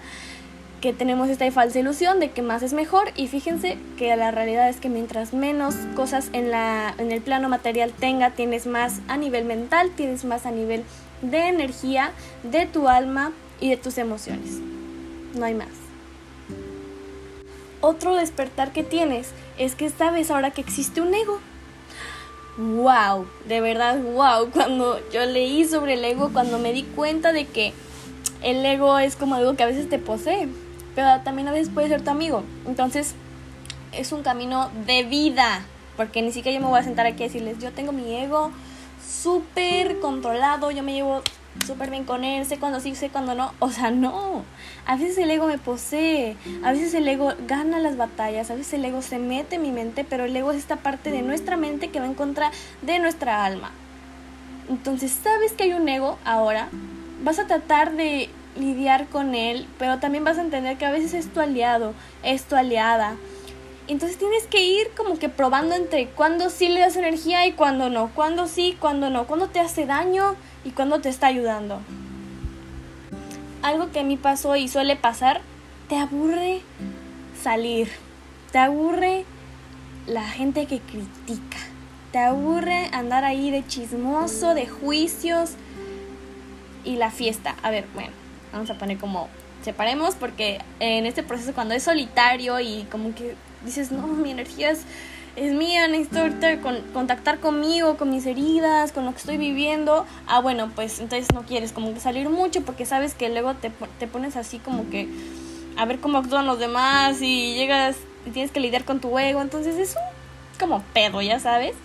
que 0.82 0.94
tenemos 0.94 1.30
esta 1.30 1.50
falsa 1.52 1.80
ilusión 1.80 2.20
de 2.20 2.32
que 2.32 2.42
más 2.42 2.62
es 2.62 2.74
mejor 2.74 3.12
y 3.16 3.28
fíjense 3.28 3.78
que 3.98 4.16
la 4.16 4.32
realidad 4.32 4.70
es 4.70 4.78
que 4.78 4.90
mientras 4.90 5.34
menos 5.34 5.74
cosas 5.96 6.30
en, 6.34 6.52
la, 6.52 6.94
en 6.98 7.12
el 7.12 7.22
plano 7.22 7.50
material 7.50 7.92
tenga, 7.98 8.32
tienes 8.32 8.68
más 8.68 9.00
a 9.08 9.18
nivel 9.18 9.46
mental, 9.46 9.92
tienes 9.96 10.24
más 10.24 10.46
a 10.46 10.52
nivel 10.52 10.84
de 11.22 11.48
energía, 11.48 12.12
de 12.44 12.68
tu 12.68 12.88
alma 12.88 13.32
y 13.60 13.70
de 13.70 13.78
tus 13.78 13.98
emociones. 13.98 14.60
No 15.34 15.46
hay 15.46 15.56
más. 15.56 15.70
Otro 17.82 18.16
despertar 18.16 18.72
que 18.72 18.84
tienes 18.84 19.32
es 19.58 19.74
que 19.74 19.90
sabes 19.90 20.30
ahora 20.30 20.52
que 20.52 20.62
existe 20.62 21.02
un 21.02 21.14
ego. 21.14 21.40
¡Wow! 22.58 23.28
De 23.48 23.62
verdad, 23.62 24.00
wow. 24.00 24.50
Cuando 24.52 25.00
yo 25.10 25.26
leí 25.26 25.66
sobre 25.66 25.94
el 25.94 26.06
ego, 26.06 26.30
cuando 26.34 26.60
me 26.60 26.72
di 26.72 26.84
cuenta 26.84 27.34
de 27.34 27.46
que 27.46 27.74
el 28.44 28.64
ego 28.64 29.00
es 29.00 29.16
como 29.16 29.36
algo 29.36 29.56
que 29.56 29.64
a 29.64 29.68
veces 29.68 29.90
te 29.90 29.98
posee 29.98 30.48
pero 30.98 31.22
también 31.22 31.48
a 31.48 31.52
veces 31.52 31.70
puede 31.70 31.90
ser 31.90 32.02
tu 32.02 32.10
amigo. 32.10 32.44
Entonces, 32.66 33.14
es 33.92 34.12
un 34.12 34.24
camino 34.24 34.72
de 34.88 35.04
vida, 35.04 35.62
porque 35.96 36.24
ni 36.24 36.32
siquiera 36.32 36.58
yo 36.58 36.66
me 36.66 36.72
voy 36.72 36.80
a 36.80 36.84
sentar 36.84 37.06
aquí 37.06 37.22
a 37.22 37.28
decirles, 37.28 37.60
yo 37.60 37.72
tengo 37.72 37.92
mi 37.92 38.16
ego 38.16 38.50
súper 39.08 40.00
controlado, 40.00 40.72
yo 40.72 40.82
me 40.82 40.94
llevo 40.94 41.22
súper 41.68 41.92
bien 41.92 42.04
con 42.04 42.24
él, 42.24 42.48
sé 42.48 42.58
cuando 42.58 42.80
sí, 42.80 42.96
sé 42.96 43.10
cuando 43.10 43.36
no. 43.36 43.54
O 43.60 43.70
sea, 43.70 43.92
no. 43.92 44.42
A 44.88 44.96
veces 44.96 45.20
el 45.20 45.30
ego 45.30 45.46
me 45.46 45.60
posee, 45.60 46.36
a 46.64 46.72
veces 46.72 46.96
el 46.96 47.08
ego 47.08 47.32
gana 47.48 47.78
las 47.78 47.96
batallas, 47.96 48.50
a 48.50 48.56
veces 48.56 48.74
el 48.74 48.86
ego 48.86 49.04
se 49.04 49.20
mete 49.20 49.58
en 49.58 49.62
mi 49.62 49.72
mente, 49.72 50.04
pero 50.04 50.26
el 50.26 50.36
ego 50.36 50.52
es 50.52 50.58
esta 50.58 50.78
parte 50.78 51.12
de 51.12 51.22
nuestra 51.22 51.58
mente 51.58 51.90
que 51.90 52.00
va 52.00 52.08
en 52.08 52.16
contra 52.16 52.50
de 52.82 52.98
nuestra 52.98 53.46
alma. 53.46 53.70
Entonces, 54.68 55.16
¿sabes 55.24 55.52
que 55.52 55.66
hay 55.66 55.74
un 55.74 55.88
ego 55.88 56.18
ahora? 56.26 56.70
Vas 57.24 57.38
a 57.38 57.46
tratar 57.46 57.96
de 57.96 58.32
lidiar 58.60 59.08
con 59.08 59.36
él, 59.36 59.68
pero 59.78 60.00
también 60.00 60.24
vas 60.24 60.38
a 60.38 60.42
entender 60.42 60.78
que 60.78 60.86
a 60.86 60.92
veces 60.92 61.14
es 61.14 61.32
tu 61.32 61.40
aliado, 61.40 61.94
es 62.24 62.44
tu 62.44 62.56
aliada. 62.56 63.16
Entonces 63.88 64.18
tienes 64.18 64.46
que 64.48 64.66
ir 64.66 64.90
como 64.98 65.18
que 65.18 65.30
probando 65.30 65.74
entre 65.76 66.08
cuándo 66.08 66.50
sí 66.50 66.68
le 66.68 66.82
das 66.82 66.98
energía 66.98 67.48
y 67.48 67.54
cuándo 67.54 67.90
no, 67.90 68.10
cuándo 68.14 68.48
sí, 68.48 68.76
cuándo 68.80 69.10
no, 69.10 69.28
cuándo 69.28 69.48
te 69.48 69.62
hace 69.62 69.86
daño 69.86 70.36
y 70.66 70.72
cuándo 70.72 71.00
te 71.00 71.10
está 71.10 71.28
ayudando. 71.28 71.80
Algo 73.62 73.92
que 73.92 74.02
a 74.02 74.04
mí 74.04 74.18
pasó 74.18 74.56
y 74.58 74.68
suele 74.68 74.98
pasar, 74.98 75.42
te 75.88 75.98
aburre 75.98 76.62
salir, 77.42 77.90
te 78.52 78.60
aburre 78.60 79.24
la 80.06 80.28
gente 80.28 80.66
que 80.66 80.80
critica, 80.80 81.58
te 82.12 82.20
aburre 82.20 82.90
andar 82.92 83.24
ahí 83.24 83.52
de 83.52 83.66
chismoso, 83.66 84.54
de 84.54 84.68
juicios 84.68 85.52
y 86.84 86.98
la 86.98 87.10
fiesta. 87.10 87.56
A 87.64 87.70
ver, 87.70 87.86
bueno, 87.94 88.12
vamos 88.52 88.70
a 88.70 88.76
poner 88.76 88.98
como 88.98 89.28
separemos 89.64 90.16
porque 90.16 90.60
en 90.80 91.06
este 91.06 91.24
proceso 91.24 91.54
cuando 91.54 91.74
es 91.74 91.84
solitario 91.84 92.60
y 92.60 92.88
como 92.92 93.14
que 93.14 93.36
dices, 93.66 93.92
no, 93.92 94.08
mi 94.08 94.32
energía 94.32 94.72
es, 94.72 94.86
mía, 95.54 95.88
necesito 95.88 96.22
ahorita 96.22 96.62
con, 96.62 96.82
contactar 96.94 97.40
conmigo, 97.40 97.98
con 97.98 98.10
mis 98.10 98.26
heridas, 98.26 98.92
con 98.92 99.06
lo 99.06 99.12
que 99.12 99.18
estoy 99.18 99.38
viviendo. 99.38 100.06
Ah, 100.26 100.40
bueno, 100.40 100.72
pues 100.74 101.00
entonces 101.00 101.28
no 101.34 101.44
quieres 101.44 101.74
como 101.74 101.94
que 101.94 102.00
salir 102.00 102.28
mucho 102.30 102.62
porque 102.62 102.86
sabes 102.86 103.14
que 103.14 103.30
luego 103.30 103.54
te, 103.54 103.72
te 104.00 104.08
pones 104.08 104.36
así 104.36 104.58
como 104.58 104.90
que 104.90 105.08
a 105.78 105.86
ver 105.86 106.00
cómo 106.00 106.18
actúan 106.18 106.48
los 106.48 106.58
demás 106.58 107.22
y 107.22 107.54
llegas 107.54 107.98
y 108.26 108.32
tienes 108.32 108.52
que 108.52 108.60
lidiar 108.60 108.84
con 108.84 109.00
tu 109.00 109.18
ego. 109.20 109.42
Entonces 109.42 109.78
es 109.78 109.96
un 109.96 110.58
como 110.58 110.82
pedo, 110.94 111.22
ya 111.22 111.40
sabes. 111.40 111.76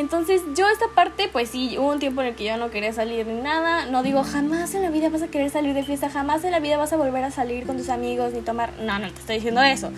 Entonces 0.00 0.40
yo 0.56 0.66
esta 0.70 0.88
parte, 0.88 1.28
pues 1.28 1.50
sí, 1.50 1.76
hubo 1.76 1.90
un 1.90 1.98
tiempo 1.98 2.22
en 2.22 2.28
el 2.28 2.34
que 2.34 2.44
yo 2.44 2.56
no 2.56 2.70
quería 2.70 2.90
salir 2.94 3.26
ni 3.26 3.38
nada. 3.42 3.84
No 3.84 4.02
digo, 4.02 4.24
jamás 4.24 4.74
en 4.74 4.80
la 4.80 4.88
vida 4.88 5.10
vas 5.10 5.20
a 5.20 5.28
querer 5.28 5.50
salir 5.50 5.74
de 5.74 5.82
fiesta, 5.82 6.08
jamás 6.08 6.42
en 6.42 6.52
la 6.52 6.58
vida 6.58 6.78
vas 6.78 6.94
a 6.94 6.96
volver 6.96 7.22
a 7.22 7.30
salir 7.30 7.66
con 7.66 7.76
tus 7.76 7.90
amigos 7.90 8.32
ni 8.32 8.40
tomar... 8.40 8.72
No, 8.80 8.98
no 8.98 9.12
te 9.12 9.20
estoy 9.20 9.36
diciendo 9.36 9.60
eso. 9.60 9.90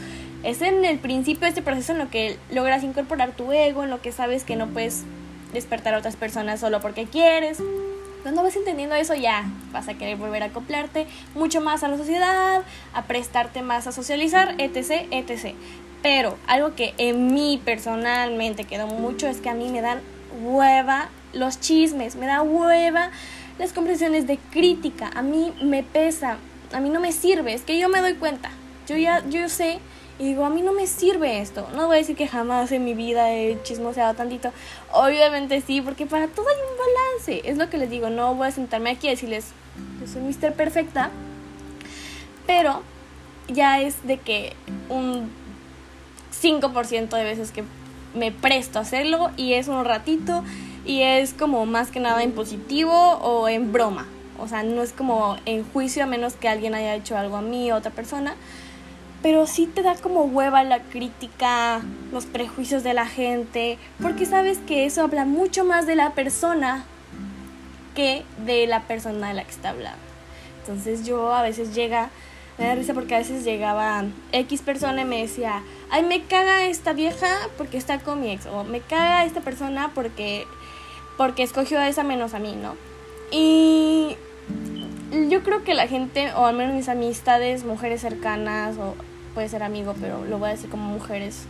Es 0.42 0.60
en 0.60 0.84
el 0.84 0.98
principio 0.98 1.42
de 1.42 1.50
este 1.50 1.62
proceso 1.62 1.92
en 1.92 1.98
lo 1.98 2.10
que 2.10 2.36
logras 2.50 2.82
incorporar 2.82 3.30
tu 3.36 3.52
ego, 3.52 3.84
en 3.84 3.90
lo 3.90 4.02
que 4.02 4.10
sabes 4.10 4.42
que 4.42 4.56
no 4.56 4.66
puedes 4.66 5.04
despertar 5.52 5.94
a 5.94 5.98
otras 5.98 6.16
personas 6.16 6.58
solo 6.58 6.80
porque 6.80 7.04
quieres. 7.04 7.62
Cuando 8.22 8.42
vas 8.42 8.56
entendiendo 8.56 8.96
eso 8.96 9.14
ya 9.14 9.44
vas 9.70 9.86
a 9.86 9.94
querer 9.94 10.16
volver 10.16 10.42
a 10.42 10.46
acoplarte 10.46 11.06
mucho 11.36 11.60
más 11.60 11.84
a 11.84 11.88
la 11.88 11.96
sociedad, 11.96 12.62
a 12.92 13.02
prestarte 13.04 13.62
más 13.62 13.86
a 13.86 13.92
socializar, 13.92 14.56
etc, 14.58 15.06
etc. 15.12 15.54
Pero 16.02 16.36
algo 16.46 16.74
que 16.74 16.94
en 16.98 17.32
mí 17.32 17.60
personalmente 17.64 18.64
quedó 18.64 18.86
mucho 18.86 19.28
es 19.28 19.40
que 19.40 19.48
a 19.48 19.54
mí 19.54 19.68
me 19.70 19.80
dan 19.80 20.00
hueva 20.42 21.08
los 21.32 21.60
chismes, 21.60 22.16
me 22.16 22.26
da 22.26 22.42
hueva 22.42 23.10
las 23.58 23.72
conversaciones 23.72 24.26
de 24.26 24.38
crítica, 24.38 25.10
a 25.14 25.22
mí 25.22 25.52
me 25.62 25.82
pesa, 25.82 26.38
a 26.72 26.80
mí 26.80 26.90
no 26.90 27.00
me 27.00 27.12
sirve, 27.12 27.54
es 27.54 27.62
que 27.62 27.78
yo 27.78 27.88
me 27.88 28.00
doy 28.00 28.14
cuenta, 28.14 28.50
yo 28.88 28.96
ya, 28.96 29.24
yo 29.28 29.48
sé 29.48 29.78
y 30.18 30.24
digo, 30.24 30.44
a 30.44 30.50
mí 30.50 30.62
no 30.62 30.72
me 30.72 30.86
sirve 30.86 31.40
esto, 31.40 31.68
no 31.74 31.86
voy 31.86 31.96
a 31.96 31.98
decir 31.98 32.16
que 32.16 32.26
jamás 32.26 32.72
en 32.72 32.84
mi 32.84 32.94
vida 32.94 33.32
he 33.32 33.58
chismoseado 33.62 34.14
tantito, 34.14 34.52
obviamente 34.92 35.60
sí, 35.60 35.80
porque 35.80 36.06
para 36.06 36.28
todo 36.28 36.46
hay 36.48 36.56
un 36.56 36.78
balance, 36.78 37.48
es 37.48 37.58
lo 37.58 37.70
que 37.70 37.78
les 37.78 37.90
digo, 37.90 38.10
no 38.10 38.34
voy 38.34 38.48
a 38.48 38.50
sentarme 38.50 38.90
aquí 38.90 39.08
a 39.08 39.10
decirles, 39.10 39.46
yo 40.00 40.06
soy 40.06 40.22
Mr. 40.22 40.54
Perfecta, 40.54 41.10
pero 42.46 42.82
ya 43.48 43.80
es 43.80 44.06
de 44.06 44.18
que 44.18 44.54
un 44.88 45.30
5% 46.42 47.16
de 47.16 47.24
veces 47.24 47.50
que 47.52 47.64
me 48.14 48.32
presto 48.32 48.78
a 48.78 48.82
hacerlo 48.82 49.30
y 49.36 49.54
es 49.54 49.68
un 49.68 49.84
ratito 49.84 50.42
y 50.84 51.02
es 51.02 51.32
como 51.34 51.64
más 51.66 51.90
que 51.90 52.00
nada 52.00 52.22
en 52.22 52.32
positivo 52.32 52.92
o 52.92 53.48
en 53.48 53.72
broma. 53.72 54.06
O 54.38 54.48
sea, 54.48 54.62
no 54.62 54.82
es 54.82 54.92
como 54.92 55.36
en 55.46 55.64
juicio 55.64 56.02
a 56.02 56.06
menos 56.06 56.34
que 56.34 56.48
alguien 56.48 56.74
haya 56.74 56.94
hecho 56.94 57.16
algo 57.16 57.36
a 57.36 57.42
mí 57.42 57.70
o 57.70 57.74
a 57.74 57.78
otra 57.78 57.92
persona. 57.92 58.34
Pero 59.22 59.46
sí 59.46 59.66
te 59.66 59.82
da 59.82 59.94
como 59.94 60.24
hueva 60.24 60.64
la 60.64 60.80
crítica, 60.80 61.80
los 62.10 62.26
prejuicios 62.26 62.82
de 62.82 62.92
la 62.92 63.06
gente, 63.06 63.78
porque 64.00 64.26
sabes 64.26 64.58
que 64.58 64.84
eso 64.84 65.02
habla 65.02 65.24
mucho 65.24 65.64
más 65.64 65.86
de 65.86 65.94
la 65.94 66.10
persona 66.10 66.84
que 67.94 68.24
de 68.44 68.66
la 68.66 68.82
persona 68.82 69.28
de 69.28 69.34
la 69.34 69.44
que 69.44 69.50
está 69.52 69.70
hablando. 69.70 70.00
Entonces 70.60 71.06
yo 71.06 71.32
a 71.32 71.42
veces 71.42 71.72
llega 71.72 72.10
me 72.62 72.68
da 72.68 72.74
risa 72.76 72.94
porque 72.94 73.16
a 73.16 73.18
veces 73.18 73.42
llegaba 73.44 74.04
X 74.30 74.62
persona 74.62 75.02
y 75.02 75.04
me 75.04 75.22
decía, 75.22 75.64
ay, 75.90 76.04
me 76.04 76.22
caga 76.22 76.64
esta 76.66 76.92
vieja 76.92 77.26
porque 77.58 77.76
está 77.76 77.98
con 77.98 78.20
mi 78.20 78.30
ex, 78.30 78.46
o 78.46 78.62
me 78.62 78.80
caga 78.80 79.24
esta 79.24 79.40
persona 79.40 79.90
porque, 79.96 80.46
porque 81.16 81.42
escogió 81.42 81.80
a 81.80 81.88
esa 81.88 82.04
menos 82.04 82.34
a 82.34 82.38
mí, 82.38 82.54
¿no? 82.54 82.76
Y 83.32 84.16
yo 85.28 85.42
creo 85.42 85.64
que 85.64 85.74
la 85.74 85.88
gente, 85.88 86.32
o 86.34 86.46
al 86.46 86.54
menos 86.54 86.76
mis 86.76 86.88
amistades, 86.88 87.64
mujeres 87.64 88.00
cercanas, 88.00 88.76
o 88.78 88.94
puede 89.34 89.48
ser 89.48 89.64
amigo, 89.64 89.96
pero 90.00 90.24
lo 90.24 90.38
voy 90.38 90.50
a 90.50 90.52
decir 90.52 90.70
como 90.70 90.84
mujeres, 90.84 91.46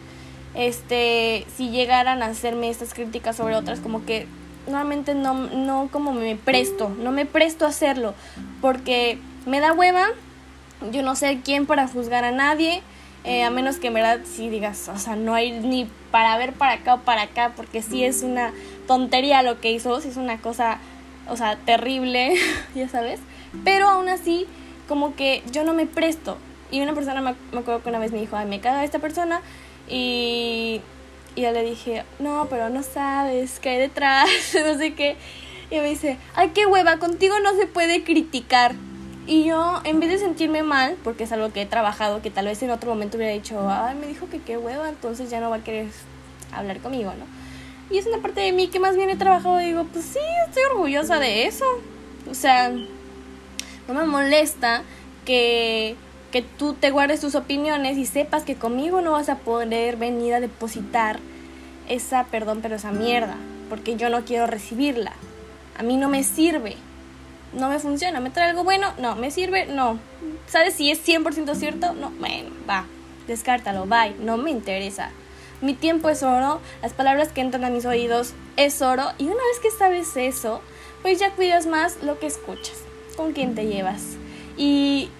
este, 0.55 1.44
si 1.55 1.68
llegaran 1.68 2.22
a 2.22 2.27
hacerme 2.27 2.70
estas 2.70 2.94
críticas 2.94 3.37
sobre 3.37 3.55
otras, 3.55 3.81
como 3.81 4.07
que 4.07 4.27
normalmente 4.66 5.14
no, 5.14 5.35
no 5.35 5.90
como 5.92 6.14
me 6.14 6.37
presto, 6.37 6.88
no 6.88 7.12
me 7.12 7.27
presto 7.27 7.66
a 7.66 7.68
hacerlo, 7.68 8.14
porque 8.62 9.18
me 9.44 9.61
da 9.61 9.75
hueva 9.75 10.09
yo 10.90 11.03
no 11.03 11.14
sé 11.14 11.40
quién 11.45 11.66
para 11.66 11.87
juzgar 11.87 12.25
a 12.25 12.33
nadie, 12.33 12.83
eh, 13.25 13.45
a 13.45 13.51
menos 13.51 13.77
que 13.77 13.88
en 13.88 13.95
verdad 13.95 14.21
sí 14.25 14.49
digas, 14.49 14.88
o 14.88 14.99
sea, 14.99 15.14
no 15.14 15.35
hay 15.35 15.53
ni 15.53 15.88
para 16.11 16.37
ver 16.38 16.53
para 16.53 16.73
acá 16.75 16.95
o 16.95 17.01
para 17.03 17.23
acá, 17.23 17.53
porque 17.57 17.81
sí 17.83 18.05
es 18.05 18.23
una 18.23 18.53
tontería 18.87 19.42
lo 19.42 19.61
que 19.61 19.71
hizo, 19.71 20.01
sí 20.01 20.09
es 20.09 20.16
una 20.16 20.38
cosa, 20.38 20.79
o 21.29 21.37
sea, 21.37 21.57
terrible, 21.57 22.35
ya 22.75 22.88
sabes. 22.88 23.21
Pero 23.64 23.88
aún 23.88 24.09
así, 24.09 24.47
como 24.88 25.14
que 25.14 25.42
yo 25.53 25.62
no 25.64 25.75
me 25.75 25.87
presto. 25.87 26.37
Y 26.71 26.81
una 26.81 26.95
persona 26.95 27.21
me, 27.21 27.31
acuerdo 27.59 27.83
que 27.83 27.88
una 27.90 27.99
vez 27.99 28.12
me 28.12 28.21
dijo, 28.21 28.37
ay, 28.37 28.47
me 28.47 28.61
caga 28.61 28.83
esta 28.83 28.99
persona. 28.99 29.40
Y, 29.88 30.81
y 31.37 31.42
yo 31.42 31.53
le 31.53 31.62
dije, 31.62 32.05
no, 32.18 32.47
pero 32.51 32.71
no 32.71 32.83
sabes 32.83 33.61
qué 33.61 33.71
hay 33.71 33.79
detrás, 33.79 34.29
no 34.66 34.77
sé 34.79 34.95
qué. 34.95 35.16
Y 35.71 35.77
me 35.77 35.88
dice, 35.88 36.18
ay, 36.35 36.51
qué 36.55 36.66
hueva, 36.66 36.99
contigo 36.99 37.38
no 37.40 37.55
se 37.55 37.66
puede 37.66 38.05
criticar. 38.05 38.75
Y 39.26 39.44
yo, 39.44 39.80
en 39.85 40.00
vez 40.00 40.11
de 40.11 40.18
sentirme 40.18 40.62
mal, 40.62 40.96
porque 41.04 41.24
es 41.24 41.32
algo 41.32 41.52
que 41.52 41.62
he 41.62 41.66
trabajado, 41.66 42.22
que 42.22 42.30
tal 42.30 42.46
vez 42.46 42.61
en 42.62 42.70
otro 42.70 42.90
momento 42.90 43.16
hubiera 43.16 43.32
dicho, 43.32 43.68
ay, 43.70 43.94
me 43.94 44.08
dijo 44.08 44.28
que 44.28 44.40
qué 44.40 44.58
hueva, 44.58 44.88
entonces 44.88 45.30
ya 45.30 45.40
no 45.40 45.48
va 45.48 45.56
a 45.56 45.64
querer 45.64 45.87
hablar 46.52 46.80
conmigo, 46.80 47.12
¿no? 47.16 47.24
Y 47.94 47.98
es 47.98 48.06
una 48.06 48.18
parte 48.18 48.40
de 48.40 48.52
mí 48.52 48.68
que 48.68 48.80
más 48.80 48.96
bien 48.96 49.11
he 49.11 49.16
trabajado 49.16 49.58
digo, 49.58 49.85
pues 49.85 50.04
sí, 50.06 50.18
estoy 50.48 50.62
orgullosa 50.72 51.18
de 51.18 51.46
eso. 51.46 51.64
O 52.28 52.35
sea, 52.35 52.70
no 52.70 53.94
me 53.94 54.04
molesta 54.04 54.82
que, 55.24 55.94
que 56.32 56.42
tú 56.42 56.74
te 56.74 56.90
guardes 56.90 57.20
tus 57.20 57.35
opiniones 57.35 57.98
y 57.98 58.06
sepas 58.06 58.42
que 58.42 58.56
conmigo 58.56 59.02
no 59.02 59.12
vas 59.12 59.28
a 59.28 59.38
poder 59.38 59.96
venir 59.96 60.35
a 60.35 60.40
depositar 60.40 61.20
esa, 61.88 62.24
perdón, 62.24 62.61
pero 62.62 62.76
esa 62.76 62.90
mierda, 62.90 63.37
porque 63.68 63.96
yo 63.96 64.08
no 64.08 64.24
quiero 64.24 64.46
recibirla. 64.46 65.12
A 65.78 65.82
mí 65.82 65.96
no 65.96 66.08
me 66.08 66.24
sirve 66.24 66.76
no 67.53 67.69
me 67.69 67.79
funciona. 67.79 68.21
¿Me 68.21 68.31
trae 68.31 68.51
algo 68.51 68.65
bueno? 68.65 68.93
No. 68.99 69.17
¿Me 69.17 69.31
sirve? 69.31 69.67
No. 69.67 69.99
¿Sabes 70.47 70.75
si 70.75 70.91
es 70.91 71.07
100% 71.07 71.55
cierto? 71.55 71.93
No. 71.93 72.11
Bueno, 72.11 72.51
va. 72.69 72.87
Descártalo. 73.27 73.87
Bye. 73.87 74.17
No 74.21 74.37
me 74.37 74.51
interesa. 74.51 75.11
Mi 75.61 75.75
tiempo 75.75 76.09
es 76.09 76.23
oro. 76.23 76.61
Las 76.83 76.93
palabras 76.93 77.29
que 77.29 77.41
entran 77.41 77.65
a 77.65 77.71
mis 77.71 77.87
oídos 77.87 78.35
es 78.57 78.83
oro. 78.83 79.05
Y 79.19 79.25
una 79.25 79.35
vez 79.35 79.61
que 79.62 79.71
sabes 79.71 80.17
eso, 80.17 80.61
pues 81.03 81.19
ya 81.21 81.31
cuidas 81.33 81.67
más 81.67 82.03
lo 82.03 82.19
que 82.19 82.27
escuchas. 82.27 82.79
Con 83.17 83.33
quién 83.33 83.55
te 83.55 83.67
llevas. 83.67 84.17
Y 84.57 85.11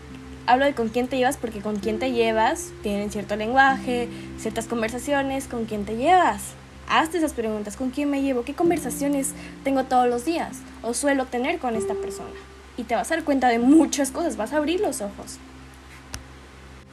hablo 0.47 0.64
de 0.64 0.75
con 0.75 0.88
quién 0.88 1.09
te 1.09 1.16
llevas 1.16 1.37
porque 1.37 1.61
con 1.61 1.77
quién 1.77 1.99
te 1.99 2.12
llevas 2.12 2.73
tienen 2.83 3.11
cierto 3.11 3.37
lenguaje, 3.37 4.09
ciertas 4.38 4.66
conversaciones, 4.66 5.47
con 5.47 5.66
quién 5.66 5.85
te 5.85 5.97
llevas. 5.97 6.55
Hazte 6.88 7.18
esas 7.18 7.33
preguntas, 7.33 7.77
¿con 7.77 7.90
quién 7.90 8.11
me 8.11 8.23
llevo? 8.23 8.45
¿Qué 8.45 8.55
conversaciones 8.55 9.33
tengo 9.64 9.85
todos 9.85 10.09
los 10.09 10.25
días 10.25 10.59
o 10.83 10.95
suelo 10.95 11.27
tener 11.27 11.59
con 11.59 11.75
esta 11.75 11.95
persona? 11.95 12.31
Y 12.77 12.85
te 12.85 12.95
vas 12.95 13.11
a 13.11 13.16
dar 13.16 13.25
cuenta 13.25 13.49
de 13.49 13.59
muchas 13.59 14.11
cosas, 14.11 14.37
vas 14.37 14.53
a 14.53 14.59
abrir 14.59 14.81
los 14.81 15.01
ojos. 15.01 15.38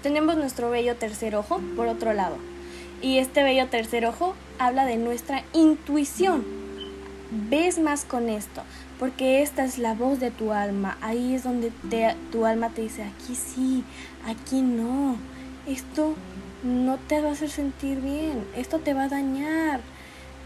Tenemos 0.01 0.37
nuestro 0.37 0.69
bello 0.69 0.95
tercer 0.95 1.35
ojo 1.35 1.59
por 1.75 1.87
otro 1.87 2.13
lado. 2.13 2.37
Y 3.01 3.17
este 3.17 3.43
bello 3.43 3.67
tercer 3.67 4.05
ojo 4.05 4.35
habla 4.57 4.85
de 4.85 4.97
nuestra 4.97 5.43
intuición. 5.53 6.45
Ves 7.31 7.79
más 7.79 8.05
con 8.05 8.29
esto, 8.29 8.63
porque 8.97 9.41
esta 9.41 9.63
es 9.63 9.77
la 9.77 9.93
voz 9.93 10.19
de 10.19 10.31
tu 10.31 10.51
alma. 10.51 10.97
Ahí 11.01 11.35
es 11.35 11.43
donde 11.43 11.71
tu 12.31 12.45
alma 12.45 12.69
te 12.69 12.81
dice, 12.81 13.03
aquí 13.03 13.35
sí, 13.35 13.83
aquí 14.25 14.61
no. 14.61 15.17
Esto 15.67 16.15
no 16.63 16.97
te 16.97 17.21
va 17.21 17.29
a 17.29 17.31
hacer 17.33 17.49
sentir 17.49 17.99
bien, 17.99 18.45
esto 18.55 18.79
te 18.79 18.93
va 18.93 19.03
a 19.03 19.09
dañar, 19.09 19.81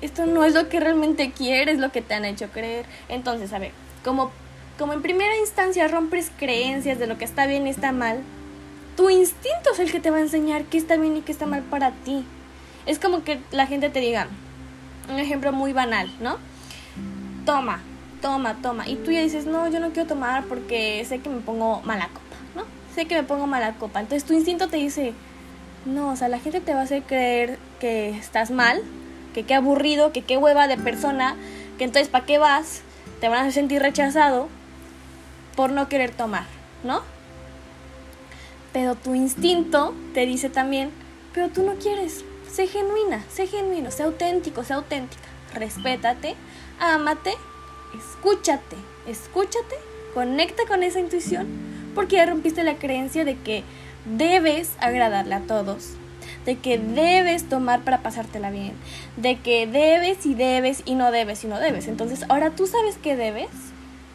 esto 0.01 0.25
no 0.25 0.43
es 0.43 0.53
lo 0.53 0.69
que 0.69 0.79
realmente 0.79 1.31
quieres, 1.31 1.79
lo 1.79 1.91
que 1.91 2.01
te 2.01 2.13
han 2.13 2.25
hecho 2.25 2.49
creer. 2.49 2.85
Entonces, 3.09 3.53
a 3.53 3.59
ver, 3.59 3.71
como, 4.03 4.31
como 4.77 4.93
en 4.93 5.01
primera 5.01 5.35
instancia 5.37 5.87
rompes 5.87 6.31
creencias 6.37 6.99
de 6.99 7.07
lo 7.07 7.17
que 7.17 7.25
está 7.25 7.47
bien 7.47 7.67
y 7.67 7.69
está 7.69 7.91
mal, 7.91 8.21
tu 8.97 9.09
instinto 9.09 9.71
es 9.71 9.79
el 9.79 9.91
que 9.91 9.99
te 9.99 10.11
va 10.11 10.17
a 10.17 10.21
enseñar 10.21 10.65
qué 10.65 10.77
está 10.77 10.97
bien 10.97 11.17
y 11.17 11.21
qué 11.21 11.31
está 11.31 11.45
mal 11.45 11.63
para 11.63 11.91
ti. 11.91 12.25
Es 12.85 12.99
como 12.99 13.23
que 13.23 13.39
la 13.51 13.65
gente 13.65 13.89
te 13.89 13.99
diga, 13.99 14.27
un 15.09 15.19
ejemplo 15.19 15.51
muy 15.51 15.73
banal, 15.73 16.11
¿no? 16.19 16.37
Toma, 17.45 17.81
toma, 18.21 18.55
toma. 18.61 18.87
Y 18.87 18.97
tú 18.97 19.11
ya 19.11 19.21
dices, 19.21 19.45
no, 19.45 19.69
yo 19.69 19.79
no 19.79 19.91
quiero 19.91 20.07
tomar 20.07 20.43
porque 20.45 21.03
sé 21.05 21.19
que 21.19 21.29
me 21.29 21.39
pongo 21.41 21.81
mala 21.81 22.07
copa, 22.07 22.35
¿no? 22.55 22.63
Sé 22.93 23.05
que 23.05 23.15
me 23.15 23.23
pongo 23.23 23.47
mala 23.47 23.73
copa. 23.75 24.01
Entonces 24.01 24.25
tu 24.25 24.33
instinto 24.33 24.67
te 24.67 24.77
dice, 24.77 25.13
no, 25.85 26.11
o 26.11 26.15
sea, 26.15 26.27
la 26.29 26.39
gente 26.39 26.61
te 26.61 26.73
va 26.73 26.81
a 26.81 26.83
hacer 26.83 27.03
creer 27.03 27.57
que 27.79 28.09
estás 28.09 28.51
mal, 28.51 28.81
que 29.33 29.43
qué 29.43 29.55
aburrido, 29.55 30.11
que 30.11 30.21
qué 30.21 30.37
hueva 30.37 30.67
de 30.67 30.77
persona, 30.77 31.35
que 31.77 31.83
entonces 31.83 32.09
¿para 32.09 32.25
qué 32.25 32.37
vas? 32.37 32.81
Te 33.19 33.29
van 33.29 33.47
a 33.47 33.51
sentir 33.51 33.81
rechazado 33.81 34.47
por 35.55 35.71
no 35.71 35.89
querer 35.89 36.11
tomar, 36.11 36.45
¿no? 36.83 37.01
Pero 38.71 38.95
tu 38.95 39.13
instinto 39.13 39.93
te 40.13 40.25
dice 40.25 40.49
también, 40.49 40.91
pero 41.33 41.49
tú 41.49 41.63
no 41.63 41.75
quieres. 41.75 42.23
Sé 42.51 42.67
genuina, 42.67 43.23
sé 43.29 43.47
genuino, 43.47 43.91
sé 43.91 44.03
auténtico, 44.03 44.63
sé 44.63 44.73
auténtica. 44.73 45.23
Respétate, 45.53 46.35
ámate, 46.79 47.33
escúchate, 47.97 48.75
escúchate, 49.07 49.75
conecta 50.13 50.63
con 50.67 50.83
esa 50.83 50.99
intuición, 50.99 51.47
porque 51.93 52.15
ya 52.17 52.25
rompiste 52.25 52.63
la 52.63 52.77
creencia 52.77 53.25
de 53.25 53.37
que 53.37 53.63
debes 54.05 54.71
agradarle 54.79 55.35
a 55.35 55.41
todos. 55.41 55.95
de 56.45 56.57
que 56.57 56.77
debes 56.77 57.47
tomar 57.47 57.81
para 57.81 58.01
pasártela 58.01 58.49
bien, 58.49 58.73
de 59.15 59.39
que 59.39 59.65
debes 59.65 60.25
y 60.25 60.33
debes 60.33 60.83
y 60.85 60.95
no 60.95 61.11
debes 61.11 61.43
y 61.43 61.47
no 61.47 61.59
debes. 61.59 61.87
Entonces 61.87 62.25
ahora 62.29 62.49
tú 62.51 62.67
sabes 62.67 62.97
que 62.97 63.15
debes 63.15 63.49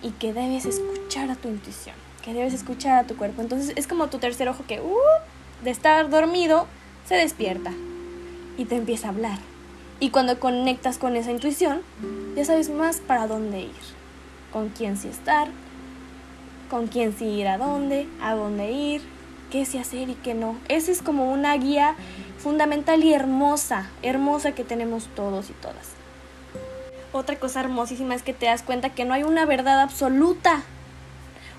y 0.02 0.10
que 0.10 0.32
debes 0.32 0.66
escuchar 0.66 1.30
a 1.30 1.36
tu 1.36 1.48
intuición, 1.48 1.94
que 2.22 2.34
debes 2.34 2.52
escuchar 2.52 2.98
a 2.98 3.06
tu 3.06 3.16
cuerpo. 3.16 3.40
Entonces 3.40 3.72
es 3.76 3.86
como 3.86 4.08
tu 4.08 4.18
tercer 4.18 4.48
ojo 4.48 4.64
que, 4.66 4.80
uh, 4.80 5.64
de 5.64 5.70
estar 5.70 6.08
dormido, 6.10 6.66
se 7.06 7.14
despierta 7.14 7.72
y 8.56 8.66
te 8.66 8.76
empieza 8.76 9.08
a 9.08 9.10
hablar. 9.10 9.38
Y 10.00 10.10
cuando 10.10 10.38
conectas 10.38 10.98
con 10.98 11.16
esa 11.16 11.30
intuición, 11.30 11.80
ya 12.36 12.44
sabes 12.44 12.70
más 12.70 12.98
para 12.98 13.26
dónde 13.26 13.62
ir, 13.62 13.70
con 14.52 14.68
quién 14.68 14.96
sí 14.96 15.08
estar, 15.08 15.48
con 16.70 16.86
quién 16.86 17.16
sí 17.18 17.24
ir 17.24 17.48
a 17.48 17.58
dónde, 17.58 18.06
a 18.22 18.34
dónde 18.34 18.70
ir, 18.70 19.02
qué 19.50 19.64
sí 19.64 19.78
hacer 19.78 20.08
y 20.08 20.14
qué 20.14 20.34
no. 20.34 20.56
Esa 20.68 20.90
es 20.90 21.02
como 21.02 21.32
una 21.32 21.56
guía 21.56 21.94
fundamental 22.38 23.02
y 23.04 23.12
hermosa, 23.12 23.90
hermosa 24.02 24.52
que 24.52 24.64
tenemos 24.64 25.08
todos 25.14 25.50
y 25.50 25.52
todas. 25.54 25.98
Otra 27.12 27.36
cosa 27.36 27.60
hermosísima 27.60 28.14
es 28.14 28.22
que 28.22 28.34
te 28.34 28.46
das 28.46 28.62
cuenta 28.62 28.90
que 28.90 29.04
no 29.04 29.14
hay 29.14 29.22
una 29.22 29.46
verdad 29.46 29.80
absoluta. 29.80 30.62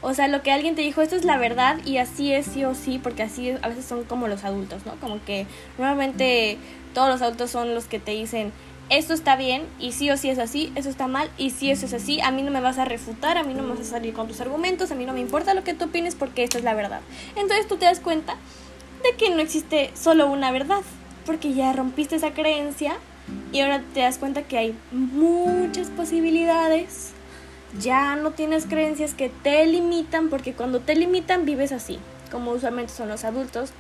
O 0.02 0.14
sea, 0.14 0.28
lo 0.28 0.42
que 0.42 0.52
alguien 0.52 0.76
te 0.76 0.82
dijo, 0.82 1.02
esto 1.02 1.16
es 1.16 1.26
la 1.26 1.38
verdad 1.38 1.78
y 1.86 1.98
así 1.98 2.32
es 2.32 2.46
sí 2.46 2.64
o 2.64 2.74
sí, 2.74 3.00
porque 3.02 3.24
así 3.24 3.52
a 3.62 3.68
veces 3.68 3.84
son 3.84 4.06
como 4.06 4.28
los 4.28 4.46
adultos, 4.46 4.86
¿no? 4.86 4.96
Como 4.96 5.24
que 5.26 5.46
normalmente 5.78 6.58
todos 6.94 7.10
los 7.10 7.22
adultos 7.22 7.52
son 7.52 7.76
los 7.76 7.86
que 7.86 8.00
te 8.00 8.12
dicen, 8.12 8.54
esto 8.90 9.14
está 9.14 9.36
bien 9.36 9.64
y 9.80 9.92
sí 9.92 10.10
o 10.10 10.18
sí 10.18 10.30
es 10.30 10.40
así, 10.40 10.72
eso 10.76 10.90
está 10.90 11.08
mal 11.08 11.30
y 11.38 11.52
si 11.52 11.72
eso 11.72 11.86
es 11.86 11.94
así, 11.94 12.20
a 12.22 12.32
mí 12.32 12.42
no 12.42 12.52
me 12.52 12.60
vas 12.60 12.78
a 12.78 12.86
refutar, 12.86 13.38
a 13.38 13.44
mí 13.44 13.54
no 13.54 13.64
me 13.64 13.70
vas 13.70 13.82
a 13.82 13.84
salir 13.86 14.14
con 14.14 14.28
tus 14.28 14.42
argumentos, 14.42 14.92
a 14.92 14.96
mí 14.96 15.06
no 15.06 15.14
me 15.14 15.20
importa 15.20 15.54
lo 15.54 15.64
que 15.64 15.74
tú 15.74 15.86
opines 15.86 16.16
porque 16.16 16.44
esta 16.44 16.58
es 16.58 16.64
la 16.64 16.74
verdad. 16.74 17.02
Entonces 17.36 17.68
tú 17.68 17.78
te 17.78 17.86
das 17.86 18.00
cuenta 18.00 18.36
de 19.04 19.16
que 19.18 19.30
no 19.30 19.42
existe 19.42 19.92
solo 19.96 20.28
una 20.28 20.52
verdad, 20.52 20.82
porque 21.26 21.54
ya 21.54 21.72
rompiste 21.74 22.16
esa 22.16 22.34
creencia 22.34 22.96
y 23.52 23.60
ahora 23.60 23.84
te 23.94 24.00
das 24.00 24.18
cuenta 24.18 24.44
que 24.44 24.58
hay 24.58 24.76
muchas 24.92 25.88
posibilidades. 25.90 27.12
Ya 27.80 28.16
no 28.16 28.32
tienes 28.32 28.66
creencias 28.66 29.14
que 29.14 29.30
te 29.30 29.66
limitan, 29.68 30.30
porque 30.30 30.54
cuando 30.54 30.80
te 30.80 30.96
limitan 30.96 31.46
vives 31.46 31.72
así, 31.72 32.00
como 32.32 32.52
usualmente 32.52 32.92
son 32.92 33.10
los 33.10 33.24
adultos, 33.24 33.72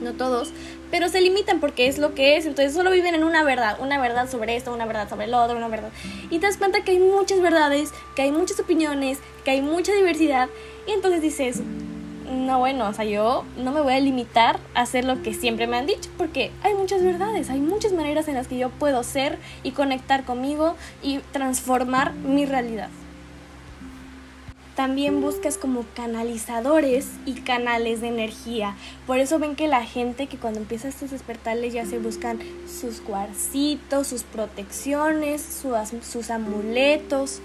no 0.00 0.14
todos, 0.14 0.52
pero 0.90 1.08
se 1.08 1.20
limitan 1.20 1.60
porque 1.60 1.86
es 1.86 1.98
lo 1.98 2.14
que 2.14 2.36
es, 2.36 2.46
entonces 2.46 2.74
solo 2.74 2.90
viven 2.90 3.14
en 3.14 3.24
una 3.24 3.44
verdad, 3.44 3.78
una 3.80 4.00
verdad 4.00 4.30
sobre 4.30 4.56
esto, 4.56 4.72
una 4.72 4.86
verdad 4.86 5.08
sobre 5.08 5.26
lo 5.26 5.42
otro, 5.42 5.56
una 5.56 5.68
verdad. 5.68 5.90
Y 6.30 6.38
te 6.38 6.46
das 6.46 6.56
cuenta 6.56 6.82
que 6.82 6.92
hay 6.92 6.98
muchas 6.98 7.40
verdades, 7.40 7.92
que 8.14 8.22
hay 8.22 8.30
muchas 8.30 8.58
opiniones, 8.60 9.18
que 9.44 9.50
hay 9.50 9.62
mucha 9.62 9.92
diversidad, 9.92 10.48
y 10.86 10.92
entonces 10.92 11.20
dices, 11.20 11.60
no 12.30 12.58
bueno, 12.58 12.88
o 12.88 12.92
sea, 12.92 13.04
yo 13.04 13.44
no 13.56 13.72
me 13.72 13.80
voy 13.80 13.94
a 13.94 14.00
limitar 14.00 14.58
a 14.74 14.82
hacer 14.82 15.04
lo 15.04 15.22
que 15.22 15.34
siempre 15.34 15.66
me 15.66 15.76
han 15.76 15.86
dicho, 15.86 16.10
porque 16.16 16.50
hay 16.62 16.74
muchas 16.74 17.02
verdades, 17.02 17.50
hay 17.50 17.60
muchas 17.60 17.92
maneras 17.92 18.28
en 18.28 18.34
las 18.34 18.48
que 18.48 18.58
yo 18.58 18.70
puedo 18.70 19.02
ser 19.02 19.38
y 19.62 19.72
conectar 19.72 20.24
conmigo 20.24 20.76
y 21.02 21.18
transformar 21.32 22.12
mi 22.14 22.46
realidad 22.46 22.90
también 24.78 25.20
buscas 25.20 25.58
como 25.58 25.84
canalizadores 25.96 27.08
y 27.26 27.40
canales 27.40 28.00
de 28.00 28.06
energía. 28.06 28.76
Por 29.08 29.18
eso 29.18 29.40
ven 29.40 29.56
que 29.56 29.66
la 29.66 29.82
gente 29.82 30.28
que 30.28 30.36
cuando 30.36 30.60
empieza 30.60 30.86
estos 30.86 31.10
despertarles 31.10 31.72
ya 31.72 31.84
se 31.84 31.98
buscan 31.98 32.38
sus 32.68 33.00
cuarcitos, 33.00 34.06
sus 34.06 34.22
protecciones, 34.22 35.42
sus, 35.42 36.30
amuletos, 36.30 37.40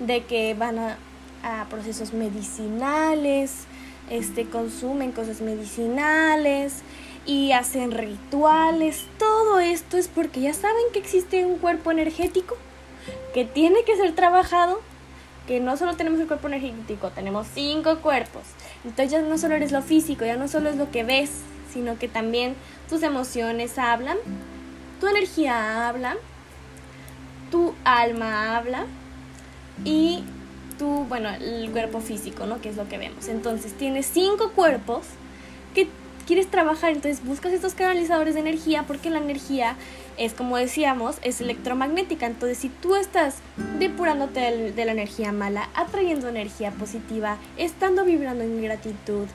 de 0.00 0.24
que 0.24 0.54
van 0.54 0.78
a, 0.78 0.96
a 1.42 1.66
procesos 1.66 2.14
medicinales, 2.14 3.66
este, 4.08 4.46
consumen 4.46 5.12
cosas 5.12 5.42
medicinales 5.42 6.76
y 7.26 7.52
hacen 7.52 7.90
rituales. 7.90 9.04
Todo 9.18 9.60
esto 9.60 9.98
es 9.98 10.08
porque 10.08 10.40
ya 10.40 10.54
saben 10.54 10.84
que 10.94 11.00
existe 11.00 11.44
un 11.44 11.58
cuerpo 11.58 11.90
energético 11.90 12.56
que 13.34 13.44
tiene 13.44 13.84
que 13.84 13.94
ser 13.94 14.14
trabajado 14.14 14.80
que 15.48 15.60
no 15.60 15.78
solo 15.78 15.96
tenemos 15.96 16.20
el 16.20 16.26
cuerpo 16.26 16.46
energético, 16.46 17.08
tenemos 17.08 17.46
cinco 17.54 18.00
cuerpos. 18.00 18.42
Entonces 18.84 19.10
ya 19.10 19.22
no 19.22 19.38
solo 19.38 19.54
eres 19.54 19.72
lo 19.72 19.80
físico, 19.80 20.26
ya 20.26 20.36
no 20.36 20.46
solo 20.46 20.68
es 20.68 20.76
lo 20.76 20.90
que 20.90 21.04
ves, 21.04 21.30
sino 21.72 21.98
que 21.98 22.06
también 22.06 22.54
tus 22.88 23.02
emociones 23.02 23.78
hablan, 23.78 24.18
tu 25.00 25.08
energía 25.08 25.88
habla, 25.88 26.16
tu 27.50 27.74
alma 27.84 28.58
habla 28.58 28.84
y 29.86 30.22
tu, 30.78 31.04
bueno, 31.04 31.30
el 31.30 31.70
cuerpo 31.70 32.00
físico, 32.00 32.44
¿no? 32.44 32.60
Que 32.60 32.68
es 32.68 32.76
lo 32.76 32.86
que 32.86 32.98
vemos. 32.98 33.26
Entonces 33.28 33.72
tienes 33.72 34.04
cinco 34.04 34.52
cuerpos 34.52 35.06
que 35.74 35.88
quieres 36.26 36.50
trabajar, 36.50 36.92
entonces 36.92 37.24
buscas 37.24 37.54
estos 37.54 37.72
canalizadores 37.72 38.34
de 38.34 38.40
energía 38.40 38.84
porque 38.86 39.08
la 39.08 39.18
energía 39.18 39.76
es 40.18 40.34
como 40.34 40.56
decíamos, 40.56 41.16
es 41.22 41.40
electromagnética. 41.40 42.26
Entonces, 42.26 42.58
si 42.58 42.68
tú 42.68 42.96
estás 42.96 43.36
depurándote 43.78 44.72
de 44.72 44.84
la 44.84 44.92
energía 44.92 45.32
mala, 45.32 45.68
atrayendo 45.74 46.28
energía 46.28 46.70
positiva, 46.72 47.38
estando 47.56 48.04
vibrando 48.04 48.44
en 48.44 48.62
gratitud, 48.62 49.26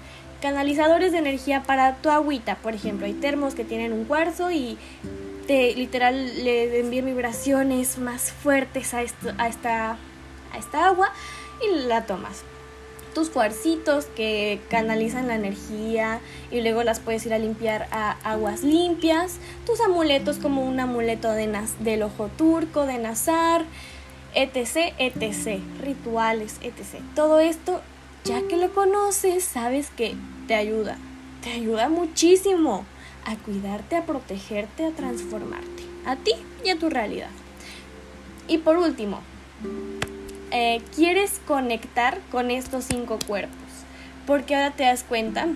canalizadores 0.42 1.14
de 1.14 1.20
energía 1.20 1.64
para 1.64 1.96
tu 1.96 2.10
agüita, 2.10 2.56
por 2.58 2.76
ejemplo, 2.76 3.06
hay 3.06 3.14
termos 3.14 3.56
que 3.56 3.64
tienen 3.64 3.94
un 3.94 4.06
cuarzo 4.06 4.52
y 4.52 4.78
te 5.48 5.74
literal 5.76 6.44
le 6.44 6.80
envían 6.80 7.06
vibraciones 7.06 7.98
más 7.98 8.32
fuertes 8.32 8.94
a, 8.94 9.02
esta, 9.02 9.36
a 9.38 9.48
esta 10.58 10.86
agua 10.86 11.12
y 11.62 11.88
la 11.88 12.06
tomas 12.06 12.44
tus 13.14 13.30
cuarcitos 13.30 14.06
que 14.06 14.60
canalizan 14.70 15.28
la 15.28 15.36
energía 15.36 16.20
y 16.52 16.62
luego 16.62 16.84
las 16.84 17.00
puedes 17.00 17.26
ir 17.26 17.34
a 17.34 17.40
limpiar 17.40 17.88
a 17.92 18.18
aguas 18.24 18.64
limpias, 18.64 19.38
tus 19.66 19.80
amuletos 19.82 20.38
como 20.38 20.64
un 20.64 20.80
amuleto 20.80 21.32
de 21.32 21.54
del 21.80 22.04
ojo 22.04 22.30
turco, 22.38 22.86
de 22.86 22.98
Nazar, 22.98 23.66
etc, 24.34 24.94
etc, 24.98 25.62
rituales, 25.82 26.58
etc. 26.62 27.02
Todo 27.16 27.40
esto, 27.40 27.82
ya 28.26 28.42
que 28.48 28.58
lo 28.58 28.74
conoces, 28.74 29.44
sabes 29.44 29.90
que 29.90 30.16
te 30.48 30.56
ayuda, 30.56 30.98
te 31.44 31.52
ayuda 31.52 31.90
muchísimo 31.90 32.86
a 33.26 33.36
cuidarte, 33.38 33.96
a 33.96 34.06
protegerte, 34.06 34.86
a 34.86 34.92
transformarte, 34.92 35.84
a 36.06 36.16
ti 36.16 36.34
y 36.64 36.70
a 36.70 36.78
tu 36.78 36.90
realidad. 36.90 37.30
Y 38.48 38.58
por 38.58 38.78
último, 38.78 39.22
eh, 40.54 40.82
quieres 40.96 41.42
conectar 41.48 42.20
con 42.32 42.52
estos 42.52 42.86
cinco 42.86 43.18
cuerpos, 43.26 43.58
porque 44.28 44.56
ahora 44.56 44.72
te 44.72 44.84
das 44.84 45.04
cuenta 45.04 45.48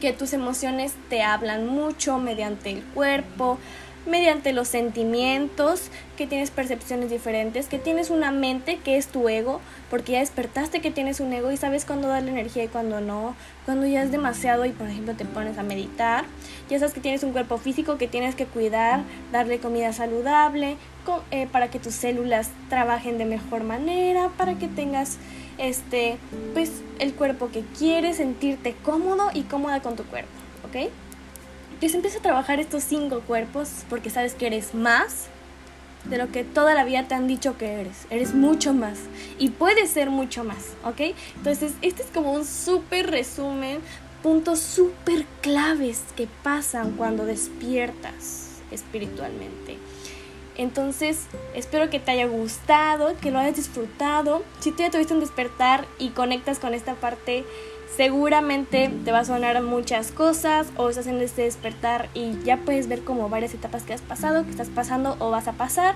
que 0.00 0.12
tus 0.12 0.32
emociones 0.32 0.94
te 1.08 1.22
hablan 1.22 1.68
mucho 1.68 2.18
mediante 2.18 2.70
el 2.70 2.82
cuerpo, 2.82 3.58
mediante 4.06 4.52
los 4.52 4.68
sentimientos, 4.68 5.90
que 6.16 6.26
tienes 6.26 6.50
percepciones 6.50 7.10
diferentes, 7.10 7.66
que 7.66 7.78
tienes 7.78 8.10
una 8.10 8.32
mente 8.32 8.78
que 8.78 8.96
es 8.96 9.08
tu 9.08 9.28
ego, 9.28 9.60
porque 9.90 10.12
ya 10.12 10.18
despertaste 10.20 10.80
que 10.80 10.90
tienes 10.90 11.20
un 11.20 11.32
ego 11.32 11.50
y 11.50 11.56
sabes 11.56 11.84
cuándo 11.84 12.08
darle 12.08 12.30
energía 12.30 12.64
y 12.64 12.68
cuándo 12.68 13.00
no, 13.00 13.34
cuando 13.64 13.86
ya 13.86 14.02
es 14.02 14.10
demasiado 14.10 14.64
y 14.64 14.70
por 14.70 14.88
ejemplo 14.88 15.14
te 15.14 15.24
pones 15.24 15.58
a 15.58 15.62
meditar, 15.62 16.24
ya 16.68 16.78
sabes 16.78 16.94
que 16.94 17.00
tienes 17.00 17.22
un 17.22 17.32
cuerpo 17.32 17.58
físico 17.58 17.98
que 17.98 18.08
tienes 18.08 18.34
que 18.34 18.46
cuidar, 18.46 19.02
darle 19.32 19.58
comida 19.58 19.92
saludable, 19.92 20.76
eh, 21.30 21.48
para 21.50 21.70
que 21.70 21.80
tus 21.80 21.94
células 21.94 22.50
trabajen 22.68 23.18
de 23.18 23.24
mejor 23.24 23.64
manera, 23.64 24.28
para 24.36 24.54
que 24.54 24.68
tengas 24.68 25.16
este, 25.58 26.18
pues 26.54 26.82
el 26.98 27.14
cuerpo 27.14 27.50
que 27.50 27.64
quieres, 27.78 28.18
sentirte 28.18 28.74
cómodo 28.84 29.30
y 29.34 29.42
cómoda 29.42 29.80
con 29.80 29.96
tu 29.96 30.04
cuerpo, 30.04 30.30
¿ok? 30.68 30.90
Entonces 31.80 31.94
empieza 31.94 32.18
a 32.18 32.22
trabajar 32.22 32.60
estos 32.60 32.84
cinco 32.84 33.22
cuerpos 33.22 33.70
porque 33.88 34.10
sabes 34.10 34.34
que 34.34 34.46
eres 34.46 34.74
más 34.74 35.28
de 36.04 36.18
lo 36.18 36.30
que 36.30 36.44
toda 36.44 36.74
la 36.74 36.84
vida 36.84 37.08
te 37.08 37.14
han 37.14 37.26
dicho 37.26 37.56
que 37.56 37.72
eres. 37.80 38.06
Eres 38.10 38.34
mucho 38.34 38.74
más 38.74 38.98
y 39.38 39.48
puedes 39.48 39.88
ser 39.88 40.10
mucho 40.10 40.44
más, 40.44 40.74
¿ok? 40.84 41.16
Entonces 41.36 41.72
este 41.80 42.02
es 42.02 42.10
como 42.10 42.34
un 42.34 42.44
súper 42.44 43.10
resumen, 43.10 43.78
puntos 44.22 44.60
súper 44.60 45.24
claves 45.40 46.02
que 46.16 46.28
pasan 46.42 46.92
cuando 46.98 47.24
despiertas 47.24 48.60
espiritualmente. 48.70 49.78
Entonces, 50.58 51.20
espero 51.54 51.88
que 51.88 51.98
te 51.98 52.10
haya 52.10 52.26
gustado, 52.26 53.16
que 53.22 53.30
lo 53.30 53.38
hayas 53.38 53.56
disfrutado. 53.56 54.42
Si 54.58 54.74
ya 54.76 54.90
tuviste 54.90 55.14
un 55.14 55.20
despertar 55.20 55.86
y 55.98 56.10
conectas 56.10 56.58
con 56.58 56.74
esta 56.74 56.96
parte, 56.96 57.46
seguramente 57.96 58.90
te 59.04 59.12
va 59.12 59.20
a 59.20 59.24
sonar 59.24 59.62
muchas 59.62 60.12
cosas 60.12 60.68
o 60.76 60.88
estás 60.88 61.06
en 61.06 61.20
este 61.20 61.42
despertar 61.42 62.08
y 62.14 62.38
ya 62.44 62.56
puedes 62.58 62.88
ver 62.88 63.02
como 63.02 63.28
varias 63.28 63.54
etapas 63.54 63.82
que 63.82 63.92
has 63.92 64.00
pasado, 64.00 64.44
que 64.44 64.50
estás 64.50 64.68
pasando 64.68 65.16
o 65.18 65.30
vas 65.30 65.48
a 65.48 65.52
pasar. 65.52 65.94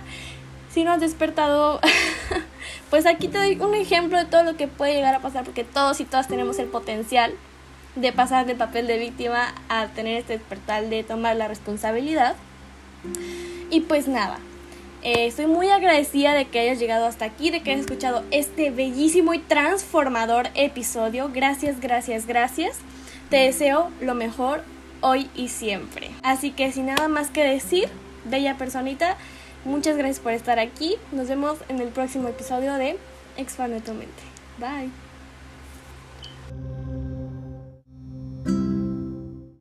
Si 0.71 0.85
no 0.85 0.93
has 0.93 1.01
despertado, 1.01 1.81
pues 2.91 3.07
aquí 3.07 3.29
te 3.29 3.39
doy 3.39 3.59
un 3.61 3.75
ejemplo 3.75 4.19
de 4.19 4.25
todo 4.25 4.43
lo 4.43 4.57
que 4.57 4.67
puede 4.67 4.95
llegar 4.95 5.15
a 5.15 5.21
pasar 5.21 5.45
porque 5.45 5.65
todos 5.65 6.01
y 6.01 6.05
todas 6.05 6.29
tenemos 6.29 6.59
el 6.59 6.67
potencial 6.67 7.33
de 7.95 8.13
pasar 8.13 8.45
del 8.45 8.57
papel 8.57 8.87
de 8.87 8.99
víctima 8.99 9.55
a 9.69 9.87
tener 9.89 10.17
este 10.17 10.37
despertar 10.37 10.89
de 10.89 11.05
tomar 11.05 11.37
la 11.37 11.47
responsabilidad. 11.47 12.35
Y 13.71 13.83
pues 13.83 14.09
nada, 14.09 14.39
eh, 15.05 15.27
estoy 15.27 15.47
muy 15.47 15.69
agradecida 15.69 16.33
de 16.33 16.47
que 16.47 16.59
hayas 16.59 16.79
llegado 16.79 17.05
hasta 17.05 17.27
aquí, 17.27 17.51
de 17.51 17.63
que 17.63 17.71
hayas 17.71 17.83
escuchado 17.83 18.25
este 18.31 18.71
bellísimo 18.71 19.35
y 19.35 19.39
transformador 19.39 20.49
episodio. 20.55 21.31
Gracias, 21.33 21.79
gracias, 21.81 22.27
gracias. 22.27 22.79
Te 23.29 23.37
deseo 23.37 23.91
lo 24.01 24.15
mejor 24.15 24.63
hoy 25.03 25.29
y 25.35 25.49
siempre. 25.49 26.11
Así 26.23 26.53
que 26.53 26.73
sin 26.73 26.87
nada 26.87 27.09
más 27.09 27.29
que 27.29 27.45
decir, 27.45 27.91
bella 28.25 28.57
personita, 28.57 29.19
muchas 29.67 29.99
gracias 29.99 30.21
por 30.21 30.33
estar 30.33 30.59
aquí. 30.59 30.97
Nos 31.13 31.29
vemos 31.29 31.59
en 31.69 31.81
el 31.81 31.89
próximo 31.89 32.29
episodio 32.29 32.73
de 32.75 32.97
Expande 33.37 33.81
tu 33.81 33.93
mente. 33.93 34.23
Bye. 34.59 35.04